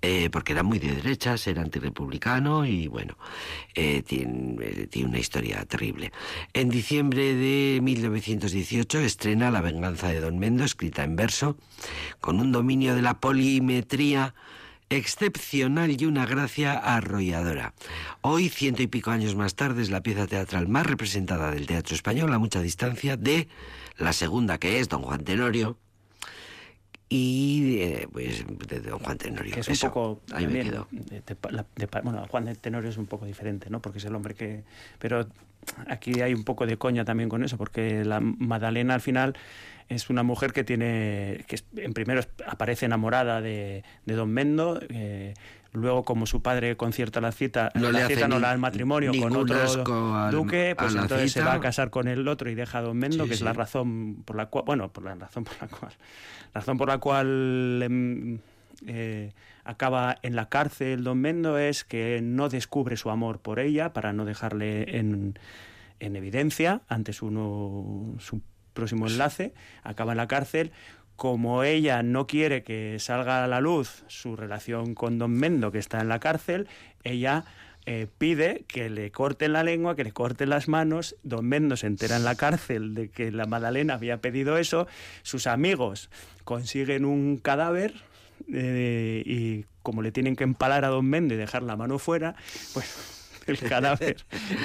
eh, 0.00 0.30
porque 0.30 0.52
era 0.52 0.62
muy 0.62 0.78
de 0.78 0.94
derechas, 0.94 1.46
era 1.46 1.62
antirepublicano 1.62 2.64
y 2.64 2.88
bueno, 2.88 3.16
eh, 3.74 4.02
tiene, 4.02 4.56
eh, 4.64 4.86
tiene 4.90 5.10
una 5.10 5.18
historia 5.18 5.64
terrible. 5.66 6.12
En 6.54 6.70
diciembre 6.70 7.34
de 7.34 7.80
1918 7.82 9.00
estrena 9.00 9.50
La 9.50 9.60
venganza 9.60 10.08
de 10.08 10.20
Don 10.20 10.38
Mendo, 10.38 10.64
escrita 10.64 11.04
en 11.04 11.16
verso, 11.16 11.56
con 12.20 12.40
un 12.40 12.50
dominio 12.50 12.94
de 12.94 13.02
la 13.02 13.20
polimetría 13.20 14.34
excepcional 14.88 15.94
y 16.00 16.04
una 16.04 16.26
gracia 16.26 16.72
arrolladora. 16.72 17.74
Hoy, 18.22 18.48
ciento 18.48 18.82
y 18.82 18.88
pico 18.88 19.12
años 19.12 19.36
más 19.36 19.54
tarde, 19.54 19.82
es 19.82 19.90
la 19.90 20.02
pieza 20.02 20.26
teatral 20.26 20.68
más 20.68 20.84
representada 20.84 21.52
del 21.52 21.66
teatro 21.66 21.94
español 21.94 22.32
a 22.32 22.38
mucha 22.38 22.60
distancia 22.60 23.16
de 23.16 23.46
la 24.00 24.12
segunda, 24.12 24.58
que 24.58 24.80
es 24.80 24.88
Don 24.88 25.02
Juan 25.02 25.22
Tenorio, 25.24 25.76
y 27.08 27.78
eh, 27.80 28.08
pues 28.12 28.44
de 28.68 28.80
Don 28.80 29.00
Juan 29.00 29.18
Tenorio. 29.18 29.52
que 29.54 29.60
es 29.60 29.68
un 29.68 29.72
Eso, 29.72 29.88
poco 29.88 30.20
ahí 30.32 30.46
me 30.46 30.60
quedo. 30.62 30.86
de- 30.92 31.22
bueno 32.04 32.24
Juan 32.28 32.44
de 32.44 32.54
Tenorio 32.54 32.88
es 32.88 32.96
un 32.98 33.06
poco 33.06 33.26
diferente 33.26 33.68
no 33.68 33.80
porque 33.82 33.98
es 33.98 34.04
el 34.04 34.14
hombre 34.14 34.34
que 34.34 34.62
pero 35.00 35.26
aquí 35.88 36.20
hay 36.20 36.32
un 36.34 36.44
poco 36.44 36.66
de 36.66 36.76
coña 36.76 37.04
también 37.04 37.28
con 37.28 37.42
eso 37.42 37.56
porque 37.58 38.04
la 38.04 38.20
Madalena 38.20 38.94
al 38.94 39.00
final 39.00 39.34
es 39.88 40.08
una 40.08 40.22
mujer 40.22 40.52
que 40.52 40.62
tiene 40.62 41.44
que 41.48 41.58
en 41.76 41.92
primero 41.94 42.20
aparece 42.46 42.86
enamorada 42.86 43.40
de, 43.40 43.82
de 44.06 44.14
Don 44.14 44.30
Mendo 44.30 44.80
eh, 44.88 45.34
luego 45.72 46.04
como 46.04 46.26
su 46.26 46.42
padre 46.42 46.76
concierta 46.76 47.20
la 47.20 47.32
cita 47.32 47.70
No 47.74 47.92
le 47.92 47.98
la 48.00 48.04
hace 48.06 48.14
cita 48.16 48.28
no 48.28 48.38
la 48.40 48.48
da 48.48 48.54
el 48.54 48.58
matrimonio 48.60 49.12
con 49.20 49.36
otro 49.36 49.56
al- 50.16 50.30
duque 50.32 50.74
pues 50.76 50.94
entonces 50.94 51.32
se 51.32 51.42
va 51.42 51.54
a 51.54 51.60
casar 51.60 51.90
con 51.90 52.08
el 52.08 52.26
otro 52.28 52.50
y 52.50 52.54
deja 52.54 52.78
a 52.78 52.82
Don 52.82 52.96
Mendo 52.98 53.24
Sí, 53.24 53.28
que 53.28 53.34
es 53.34 53.40
la 53.42 53.52
razón 53.52 54.22
por 54.24 54.36
la 54.36 54.46
cual 54.46 54.64
bueno 54.66 54.92
por 54.92 55.04
la 55.04 55.14
razón 55.14 55.44
por 55.44 55.54
la 55.60 55.68
cual 55.68 55.92
razón 56.54 56.76
por 56.78 56.88
la 56.88 56.98
cual 56.98 57.80
em, 57.84 58.38
eh, 58.86 59.32
acaba 59.64 60.16
en 60.22 60.34
la 60.34 60.48
cárcel 60.48 61.04
Don 61.04 61.20
Mendo 61.20 61.56
es 61.58 61.84
que 61.84 62.20
no 62.22 62.48
descubre 62.48 62.96
su 62.96 63.10
amor 63.10 63.38
por 63.38 63.60
ella 63.60 63.92
para 63.92 64.12
no 64.12 64.24
dejarle 64.24 64.98
en, 64.98 65.38
en 66.00 66.16
evidencia 66.16 66.80
ante 66.88 67.12
su, 67.12 67.30
no- 67.30 68.16
su 68.18 68.40
próximo 68.72 69.06
enlace. 69.08 69.52
Acaba 69.82 70.12
en 70.12 70.16
la 70.18 70.28
cárcel. 70.28 70.72
Como 71.20 71.64
ella 71.64 72.02
no 72.02 72.26
quiere 72.26 72.62
que 72.62 72.96
salga 72.98 73.44
a 73.44 73.46
la 73.46 73.60
luz 73.60 74.04
su 74.06 74.36
relación 74.36 74.94
con 74.94 75.18
Don 75.18 75.30
Mendo, 75.30 75.70
que 75.70 75.76
está 75.76 76.00
en 76.00 76.08
la 76.08 76.18
cárcel, 76.18 76.66
ella 77.04 77.44
eh, 77.84 78.06
pide 78.16 78.64
que 78.66 78.88
le 78.88 79.10
corten 79.10 79.52
la 79.52 79.62
lengua, 79.62 79.94
que 79.94 80.04
le 80.04 80.12
corten 80.12 80.48
las 80.48 80.66
manos. 80.66 81.16
Don 81.22 81.44
Mendo 81.44 81.76
se 81.76 81.88
entera 81.88 82.16
en 82.16 82.24
la 82.24 82.36
cárcel 82.36 82.94
de 82.94 83.10
que 83.10 83.30
la 83.32 83.44
Madalena 83.44 83.92
había 83.92 84.22
pedido 84.22 84.56
eso. 84.56 84.86
Sus 85.22 85.46
amigos 85.46 86.08
consiguen 86.44 87.04
un 87.04 87.36
cadáver 87.36 87.92
eh, 88.50 89.22
y 89.26 89.66
como 89.82 90.00
le 90.00 90.12
tienen 90.12 90.36
que 90.36 90.44
empalar 90.44 90.86
a 90.86 90.88
Don 90.88 91.04
Mendo 91.04 91.34
y 91.34 91.36
dejar 91.36 91.62
la 91.62 91.76
mano 91.76 91.98
fuera, 91.98 92.34
pues 92.72 93.19
el 93.50 93.58
cadáver, 93.68 94.16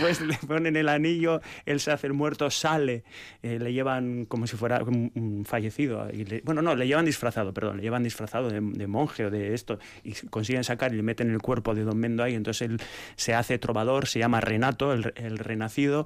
pues 0.02 0.22
le 0.22 0.36
ponen 0.48 0.76
el 0.76 0.90
anillo, 0.90 1.42
él 1.66 1.80
se 1.80 1.92
hace 1.92 2.08
el 2.08 2.14
muerto, 2.14 2.50
sale, 2.50 3.04
eh, 3.44 3.60
le 3.60 3.74
llevan 3.74 4.26
como 4.26 4.48
si 4.48 4.56
fuera 4.58 4.84
un, 4.84 5.44
fallecido, 5.46 6.08
y 6.12 6.26
le- 6.26 6.42
bueno, 6.46 6.62
no, 6.62 6.76
le 6.76 6.88
llevan 6.88 7.06
disfrazado, 7.06 7.54
perdón, 7.54 7.78
le 7.78 7.84
llevan 7.84 8.04
disfrazado 8.04 8.50
de, 8.50 8.60
de 8.62 8.88
monje 8.88 9.26
o 9.26 9.30
de 9.32 9.54
esto, 9.54 9.80
y 10.04 10.14
consiguen 10.30 10.64
sacar 10.64 10.94
y 10.94 10.98
le 10.98 11.04
meten 11.04 11.30
el 11.32 11.42
cuerpo 11.42 11.74
de 11.76 11.84
Don 11.84 11.98
Mendo 11.98 12.24
ahí, 12.24 12.36
entonces 12.36 12.70
él 12.70 12.78
se 13.16 13.34
hace 13.34 13.58
trovador, 13.58 14.08
se 14.08 14.20
llama 14.20 14.42
Renato, 14.42 14.94
el, 14.94 15.14
el 15.16 15.38
renacido, 15.38 16.06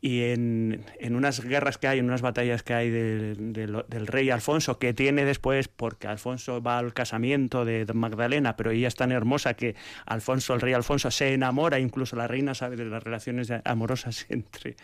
y 0.00 0.22
en, 0.22 0.84
en 1.00 1.14
unas 1.16 1.40
guerras 1.44 1.78
que 1.78 1.88
hay, 1.88 1.98
en 1.98 2.04
unas 2.06 2.22
batallas 2.22 2.62
que 2.62 2.74
hay 2.74 2.90
del, 2.90 3.52
del- 3.52 3.84
del 3.88 4.06
rey 4.06 4.30
Alfonso, 4.30 4.78
que 4.78 4.92
tiene 4.94 5.24
después, 5.24 5.68
porque 5.68 6.06
Alfonso 6.08 6.62
va 6.62 6.78
al 6.78 6.92
casamiento 6.92 7.64
de 7.64 7.86
Magdalena, 7.94 8.56
pero 8.56 8.70
ella 8.70 8.88
es 8.88 8.94
tan 8.94 9.12
hermosa 9.12 9.54
que 9.54 9.74
Alfonso, 10.06 10.54
el 10.54 10.60
rey 10.60 10.72
Alfonso, 10.74 11.10
se 11.10 11.32
enamora, 11.32 11.78
incluso 11.78 12.16
la 12.18 12.26
reina 12.26 12.54
sabe 12.54 12.76
de 12.76 12.84
las 12.84 13.02
relaciones 13.02 13.50
amorosas 13.64 14.26
entre, 14.30 14.76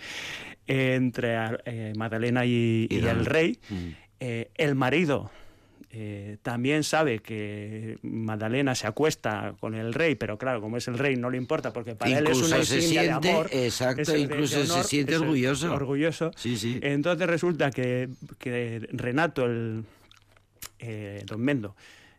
entre 0.67 1.37
eh, 1.67 1.93
Magdalena 1.97 2.45
y, 2.47 2.87
Y 2.91 2.97
y 2.97 3.01
don- 3.01 3.19
el 3.19 3.27
rey. 3.27 3.59
Mm. 3.69 3.89
Eh, 4.21 4.51
el 4.55 4.75
marido 4.75 5.31
eh, 5.91 6.39
también 6.43 6.83
sabe 6.83 7.19
que 7.21 7.99
Magdalena 8.03 8.75
se 8.75 8.87
acuesta 8.87 9.55
con 9.61 9.75
el 9.75 9.93
rey, 9.95 10.15
pero 10.17 10.39
claro, 10.39 10.61
como 10.61 10.77
es 10.77 10.89
el 10.89 10.99
rey 10.99 11.15
no 11.17 11.31
le 11.31 11.37
importa 11.37 11.73
porque 11.73 11.95
para 11.95 12.19
él 12.19 12.27
es 12.27 12.39
una 12.39 12.65
se 12.65 12.77
insignia 12.77 13.03
de 13.03 13.09
siente- 13.09 13.31
amor. 13.31 13.49
exacto, 13.53 14.13
de- 14.13 14.19
incluso 14.21 14.65
se 14.65 14.85
siente 14.85 15.17
orgulloso. 15.17 15.73
Orgulloso. 15.73 16.31
Sí, 16.37 16.57
sí. 16.57 16.79
Entonces 16.83 17.27
resulta 17.29 17.71
que, 17.71 18.09
que 18.39 18.89
Renato, 18.93 19.45
el 19.45 19.85
eh, 20.81 21.23
Don 21.27 21.41
Mendo, 21.41 21.77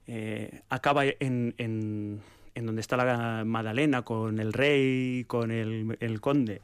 eh, 0.07 0.61
acaba 0.69 1.05
en, 1.05 1.53
en- 1.57 2.21
en 2.55 2.65
donde 2.65 2.81
está 2.81 2.97
la 2.97 3.43
Magdalena 3.45 4.01
con 4.03 4.39
el 4.39 4.53
rey, 4.53 5.25
con 5.27 5.51
el, 5.51 5.97
el 5.99 6.21
conde. 6.21 6.61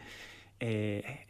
eh, 0.59 1.27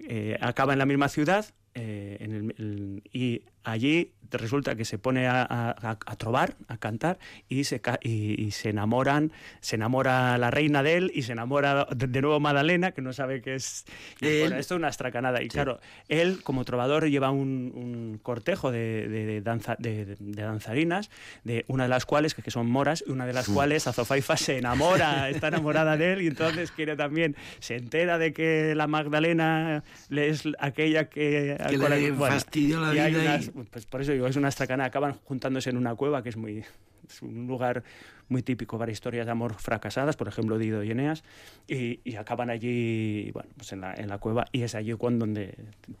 eh, 0.00 0.36
acaba 0.40 0.72
en 0.72 0.78
la 0.80 0.86
misma 0.86 1.08
ciudad 1.08 1.46
eh, 1.74 2.16
en 2.20 2.32
el- 2.56 3.02
y 3.12 3.42
allí 3.64 4.12
resulta 4.30 4.76
que 4.76 4.86
se 4.86 4.96
pone 4.96 5.26
a, 5.26 5.42
a- 5.42 5.98
a 6.06 6.16
trobar, 6.16 6.56
a 6.66 6.78
cantar 6.78 7.18
y 7.50 7.64
se, 7.64 7.82
y, 8.00 8.42
y 8.42 8.50
se 8.52 8.70
enamoran, 8.70 9.30
se 9.60 9.76
enamora 9.76 10.38
la 10.38 10.50
reina 10.50 10.82
de 10.82 10.96
él 10.96 11.12
y 11.14 11.20
se 11.20 11.32
enamora 11.32 11.86
de, 11.94 12.22
nuevo 12.22 12.40
Madalena, 12.40 12.92
que 12.92 13.02
no 13.02 13.12
sabe 13.12 13.42
qué 13.42 13.56
es. 13.56 13.84
y 14.22 14.40
bueno, 14.40 14.56
esto 14.56 14.74
es 14.74 14.78
una 14.78 14.88
estracanada. 14.88 15.42
Y 15.42 15.48
claro, 15.48 15.80
él 16.08 16.40
como 16.42 16.64
trovador 16.64 17.10
lleva 17.10 17.30
un, 17.30 17.72
un 17.74 18.20
cortejo 18.22 18.72
de, 18.72 19.06
de- 19.06 19.26
de 19.26 19.40
danza, 19.42 19.76
de, 19.78 20.16
de 20.18 20.42
danzarinas, 20.42 21.10
de 21.44 21.66
una 21.68 21.82
de 21.82 21.90
las 21.90 22.06
cuales, 22.06 22.32
que, 22.34 22.50
son 22.50 22.70
moras, 22.70 23.04
y 23.06 23.10
una 23.10 23.26
de 23.26 23.34
las 23.34 23.50
cuales, 23.50 23.86
Azofaifa, 23.86 24.38
se 24.38 24.56
enamora, 24.56 25.28
está 25.28 25.48
enamorada 25.48 25.98
de 25.98 26.14
él 26.14 26.22
y 26.22 26.28
entonces 26.28 26.70
quiere 26.72 26.96
también, 26.96 27.36
se 27.60 27.76
entera 27.76 28.16
de 28.16 28.32
que 28.32 28.74
la 28.74 28.86
Magdalena 28.86 29.84
le 30.08 30.28
es 30.30 30.44
aquella 30.58 31.10
que... 31.10 31.58
Que 31.68 31.76
le 31.76 32.10
bueno, 32.12 32.32
fastidió 32.34 32.80
la 32.80 32.94
y 32.94 32.98
hay 32.98 33.12
vida 33.12 33.22
y- 33.24 33.26
unas- 33.26 33.51
pues 33.70 33.86
por 33.86 34.00
eso 34.02 34.12
digo, 34.12 34.26
es 34.26 34.36
una 34.36 34.48
estracanada. 34.48 34.88
Acaban 34.88 35.14
juntándose 35.24 35.70
en 35.70 35.76
una 35.76 35.94
cueva 35.94 36.22
que 36.22 36.28
es 36.30 36.36
muy, 36.36 36.64
es 37.08 37.22
un 37.22 37.46
lugar 37.46 37.82
muy 38.28 38.42
típico, 38.42 38.78
varias 38.78 38.96
historias 38.96 39.26
de 39.26 39.32
amor 39.32 39.54
fracasadas, 39.54 40.16
por 40.16 40.28
ejemplo, 40.28 40.56
Dido 40.58 40.82
y 40.82 40.90
Eneas, 40.90 41.22
y, 41.68 42.00
y 42.04 42.16
acaban 42.16 42.48
allí, 42.50 43.30
bueno, 43.32 43.50
pues 43.56 43.72
en 43.72 43.82
la, 43.82 43.92
en 43.94 44.08
la 44.08 44.18
cueva, 44.18 44.46
y 44.52 44.62
es 44.62 44.74
allí 44.74 44.92
cuando 44.94 45.26
donde 45.26 45.54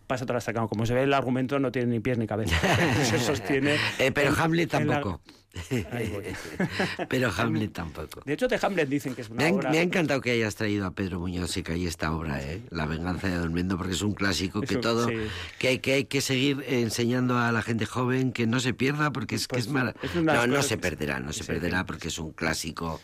pasa 0.06 0.24
todo 0.24 0.38
hasta 0.38 0.52
Como 0.54 0.86
se 0.86 0.94
ve, 0.94 1.02
el 1.02 1.12
argumento 1.12 1.58
no 1.58 1.70
tiene 1.70 1.88
ni 1.88 2.00
pies 2.00 2.16
ni 2.18 2.26
cabeza. 2.26 2.56
se 3.04 3.18
sostiene. 3.18 3.76
Eh, 3.98 4.12
pero 4.12 4.30
en- 4.30 4.36
Hamlet 4.38 4.72
en 4.74 4.86
la- 4.88 4.94
tampoco. 4.94 5.20
Ahí 5.92 6.08
voy. 6.08 6.24
pero 7.08 7.30
Hamlet 7.36 7.72
tampoco. 7.72 8.22
De 8.24 8.32
hecho, 8.32 8.48
de 8.48 8.58
Hamlet 8.60 8.88
dicen 8.88 9.14
que 9.14 9.22
es 9.22 9.28
una 9.28 9.38
Me 9.42 9.48
ha, 9.48 9.52
obra... 9.52 9.70
me 9.70 9.78
ha 9.78 9.82
encantado 9.82 10.20
que 10.20 10.30
hayas 10.30 10.54
traído 10.54 10.86
a 10.86 10.92
Pedro 10.92 11.20
Muñoz 11.20 11.56
y 11.56 11.62
que 11.62 11.72
hay 11.72 11.86
esta 11.86 12.12
obra, 12.12 12.40
¿eh? 12.42 12.62
La 12.70 12.86
venganza 12.86 13.28
de 13.28 13.36
Dolmendo, 13.36 13.76
porque 13.76 13.92
es 13.92 14.02
un 14.02 14.14
clásico 14.14 14.60
que 14.62 14.74
Eso, 14.74 14.80
todo, 14.80 15.08
sí. 15.08 15.14
que, 15.58 15.68
hay, 15.68 15.78
que 15.80 15.92
hay 15.94 16.04
que 16.06 16.20
seguir 16.20 16.64
enseñando 16.66 17.38
a 17.38 17.52
la 17.52 17.62
gente 17.62 17.84
joven 17.86 18.32
que 18.32 18.46
no 18.46 18.60
se 18.60 18.72
pierda, 18.72 19.12
porque 19.12 19.34
es 19.34 19.46
Pues, 19.46 19.66
que 19.66 19.70
es 19.70 19.74
las 19.74 20.36
No, 20.36 20.46
no 20.46 20.62
se 20.62 20.78
perderá, 20.78 21.20
no 21.20 21.32
se 21.32 21.40
sí, 21.40 21.46
perderá, 21.46 21.84
porque 21.84 22.08
es 22.08 22.18
un 22.18 22.32
clásico, 22.32 23.00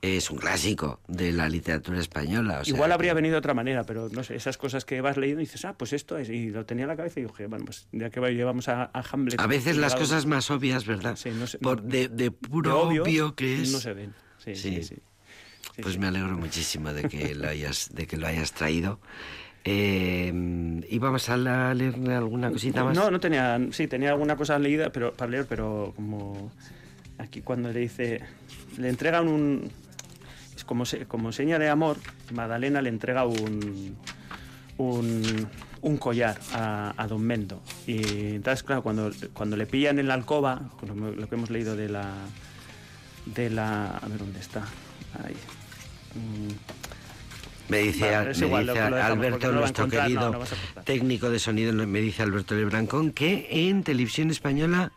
es 0.00 0.30
un 0.30 0.38
clásico 0.38 1.00
de 1.08 1.32
la 1.32 1.48
literatura 1.48 1.98
española. 1.98 2.60
o 2.60 2.64
sea, 2.64 2.74
Igual 2.74 2.92
habría 2.92 3.14
venido 3.14 3.32
de 3.32 3.38
otra 3.38 3.54
manera, 3.54 3.82
pero 3.84 4.08
no 4.10 4.22
sé, 4.22 4.36
esas 4.36 4.56
cosas 4.56 4.84
que 4.84 5.00
vas 5.00 5.16
leyendo 5.16 5.42
y 5.42 5.46
dices, 5.46 5.64
ah, 5.64 5.74
pues 5.76 5.92
esto 5.92 6.16
es, 6.18 6.28
y 6.28 6.50
lo 6.50 6.64
tenía 6.66 6.84
en 6.84 6.88
la 6.88 6.96
cabeza 6.96 7.18
y 7.20 7.24
dije, 7.24 7.46
bueno, 7.46 7.64
pues 7.64 7.88
ya 7.92 8.08
que 8.10 8.20
llevamos 8.32 8.68
a, 8.68 8.90
a 8.92 9.02
Hamlet. 9.10 9.40
A 9.40 9.46
veces 9.46 9.76
las 9.76 9.96
cosas 9.96 10.24
más 10.26 10.50
obvias, 10.50 10.86
¿verdad? 10.86 11.16
Sí, 11.16 11.30
no 11.30 11.46
sé- 11.46 11.58
Por 11.58 11.82
de, 11.82 12.08
de 12.08 12.16
de 12.24 12.30
puro 12.30 12.80
obvio, 12.80 13.02
obvio, 13.02 13.34
que 13.34 13.62
es. 13.62 13.72
No 13.72 13.78
se 13.78 13.92
ven. 13.94 14.14
Sí, 14.38 14.54
sí, 14.54 14.82
Sí. 14.82 14.96
Pues 15.82 15.96
me 15.98 16.08
alegro 16.08 16.36
muchísimo 16.36 16.92
de 16.92 17.04
que 17.08 17.34
lo 17.36 17.48
hayas, 17.48 17.90
de 17.94 18.06
que 18.06 18.16
lo 18.16 18.26
hayas 18.26 18.52
traído. 18.52 18.98
Eh, 19.64 20.32
¿Y 20.88 20.98
vamos 20.98 21.28
a 21.28 21.36
la- 21.36 21.74
leer 21.74 21.94
alguna 22.10 22.50
cosita 22.50 22.82
más? 22.84 22.96
No, 22.96 23.10
no 23.10 23.20
tenía, 23.20 23.60
sí, 23.72 23.86
tenía 23.86 24.10
alguna 24.10 24.34
cosa 24.36 24.58
leída 24.58 24.90
pero, 24.90 25.12
para 25.12 25.30
leer, 25.30 25.46
pero 25.48 25.92
como 25.94 26.50
aquí 27.18 27.42
cuando 27.42 27.70
le 27.72 27.80
dice, 27.80 28.20
le 28.78 28.88
entregan 28.88 29.28
un, 29.28 29.70
como, 30.68 30.84
se- 30.84 31.06
como 31.06 31.32
seña 31.32 31.58
de 31.58 31.70
amor, 31.70 31.96
Magdalena 32.30 32.82
le 32.82 32.90
entrega 32.90 33.24
un, 33.24 33.96
un, 34.76 35.48
un 35.80 35.96
collar 35.96 36.38
a, 36.52 36.92
a 36.94 37.06
Don 37.08 37.22
Mendo. 37.22 37.62
Y 37.86 38.34
entonces, 38.34 38.62
claro, 38.62 38.82
cuando, 38.82 39.10
cuando 39.32 39.56
le 39.56 39.64
pillan 39.66 39.98
en 39.98 40.06
la 40.08 40.14
alcoba, 40.14 40.68
lo, 40.86 41.26
que 41.26 41.34
hemos 41.34 41.48
leído 41.48 41.74
de 41.74 41.88
la, 41.88 42.12
de 43.24 43.48
la, 43.48 43.96
a 43.96 44.06
ver 44.08 44.18
dónde 44.18 44.40
está, 44.40 44.60
ahí. 45.24 45.34
Mm, 46.14 47.70
Me 47.70 47.78
dice, 47.78 48.10
Vale, 48.10 48.34
me 48.38 48.46
igual, 48.46 48.66
dice 48.66 48.90
lo 48.90 48.96
Alberto, 49.02 49.52
no 49.52 49.60
nuestro 49.60 49.86
no, 49.86 49.90
querido 49.90 50.30
no 50.32 50.82
técnico 50.84 51.30
de 51.30 51.38
sonido, 51.38 51.72
me 51.72 52.00
dice 52.00 52.22
Alberto 52.22 52.54
Lebrancón, 52.54 53.12
que 53.12 53.48
en 53.50 53.82
televisión 53.84 54.30
española, 54.30 54.92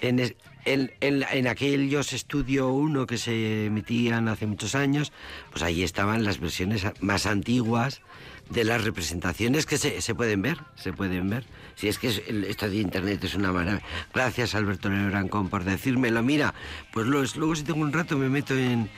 en, 0.00 0.20
es- 0.20 0.34
en, 0.66 0.92
en- 1.00 1.24
en 1.32 1.46
aquellos 1.46 2.12
Estudio 2.12 2.68
1 2.68 3.06
que 3.06 3.16
se 3.18 3.66
emitían 3.66 4.28
hace 4.28 4.46
muchos 4.46 4.74
años, 4.74 5.12
pues 5.50 5.62
ahí 5.62 5.82
estaban 5.82 6.24
las 6.24 6.38
versiones 6.40 6.84
más 7.00 7.26
antiguas 7.26 8.02
de 8.50 8.64
las 8.64 8.84
representaciones 8.84 9.66
que 9.66 9.78
se, 9.78 10.00
se 10.00 10.14
pueden 10.14 10.42
ver, 10.42 10.58
se 10.76 10.92
pueden 10.92 11.28
ver. 11.30 11.44
Si 11.74 11.88
es 11.88 11.98
que 11.98 12.08
es- 12.08 12.22
esto 12.28 12.68
de 12.68 12.76
internet 12.76 13.22
es 13.24 13.34
una 13.34 13.52
maravilla. 13.52 13.82
Gracias 14.14 14.54
Alberto 14.54 14.88
Lebrancón 14.88 15.48
por 15.48 15.64
decírmelo. 15.64 16.22
Mira, 16.22 16.54
pues 16.92 17.06
lo- 17.06 17.24
luego 17.36 17.54
si 17.56 17.62
tengo 17.64 17.80
un 17.80 17.92
rato 17.92 18.16
me 18.18 18.28
meto 18.28 18.54
en, 18.56 18.88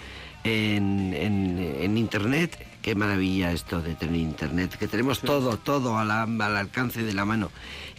en, 0.44 1.14
en- 1.14 1.58
en 1.80 1.98
internet. 1.98 2.66
Qué 2.82 2.94
maravilla 2.94 3.52
esto 3.52 3.82
de 3.82 3.94
tener 3.96 4.16
internet, 4.16 4.76
que 4.78 4.86
tenemos 4.88 5.20
todo, 5.20 5.58
todo 5.58 5.98
a 5.98 6.04
la- 6.04 6.22
al 6.22 6.56
alcance 6.56 7.02
de 7.02 7.12
la 7.12 7.24
mano. 7.24 7.50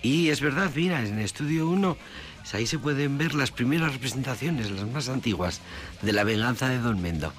Y 0.02 0.30
es 0.30 0.40
verdad, 0.42 0.72
mira, 0.74 1.06
en 1.06 1.20
Estudio 1.20 1.68
1, 1.70 1.96
pues 1.96 2.08
ahí 2.54 2.68
se 2.68 2.80
pueden 2.80 3.18
ver 3.18 3.36
las 3.36 3.52
primeras 3.52 3.94
representaciones, 3.94 4.72
las 4.72 4.88
más 4.88 5.10
antiguas, 5.10 5.62
de 6.02 6.14
la 6.14 6.24
venganza 6.24 6.70
de 6.70 6.80
Don 6.80 7.02
Mendo. 7.02 7.34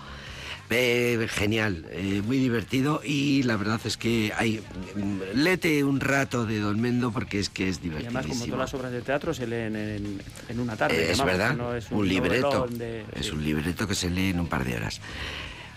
Eh, 0.72 1.26
genial, 1.28 1.84
eh, 1.90 2.22
muy 2.24 2.38
divertido 2.38 3.00
y 3.04 3.42
la 3.42 3.56
verdad 3.56 3.80
es 3.84 3.96
que 3.96 4.32
hay 4.36 4.62
mm, 4.94 5.18
lete 5.34 5.82
un 5.82 5.98
rato 5.98 6.46
de 6.46 6.60
Don 6.60 6.80
Mendo 6.80 7.10
porque 7.10 7.40
es 7.40 7.48
que 7.50 7.68
es 7.68 7.80
Y 7.82 7.88
además, 7.90 8.26
como 8.26 8.44
todas 8.44 8.58
las 8.60 8.74
obras 8.74 8.92
de 8.92 9.02
teatro, 9.02 9.34
se 9.34 9.48
leen 9.48 9.74
en, 9.74 10.22
en 10.48 10.60
una 10.60 10.76
tarde. 10.76 10.96
Eh, 10.96 11.10
es 11.10 11.18
llamamos, 11.18 11.38
verdad, 11.38 11.56
no 11.56 11.74
es 11.74 11.90
un, 11.90 12.08
libreto. 12.08 12.50
novelón 12.52 12.78
de- 12.78 13.04
es 13.16 13.26
sí. 13.26 13.32
un 13.32 13.44
libreto 13.44 13.88
que 13.88 13.96
se 13.96 14.10
lee 14.10 14.30
en 14.30 14.38
un 14.38 14.46
par 14.46 14.64
de 14.64 14.76
horas. 14.76 15.00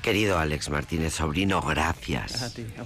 Querido 0.03 0.37
Alex 0.37 0.69
Martínez 0.69 1.15
Sobrino, 1.15 1.59
gracias. 1.61 2.43
A 2.43 2.53
ti, 2.53 2.63
tried 2.63 2.85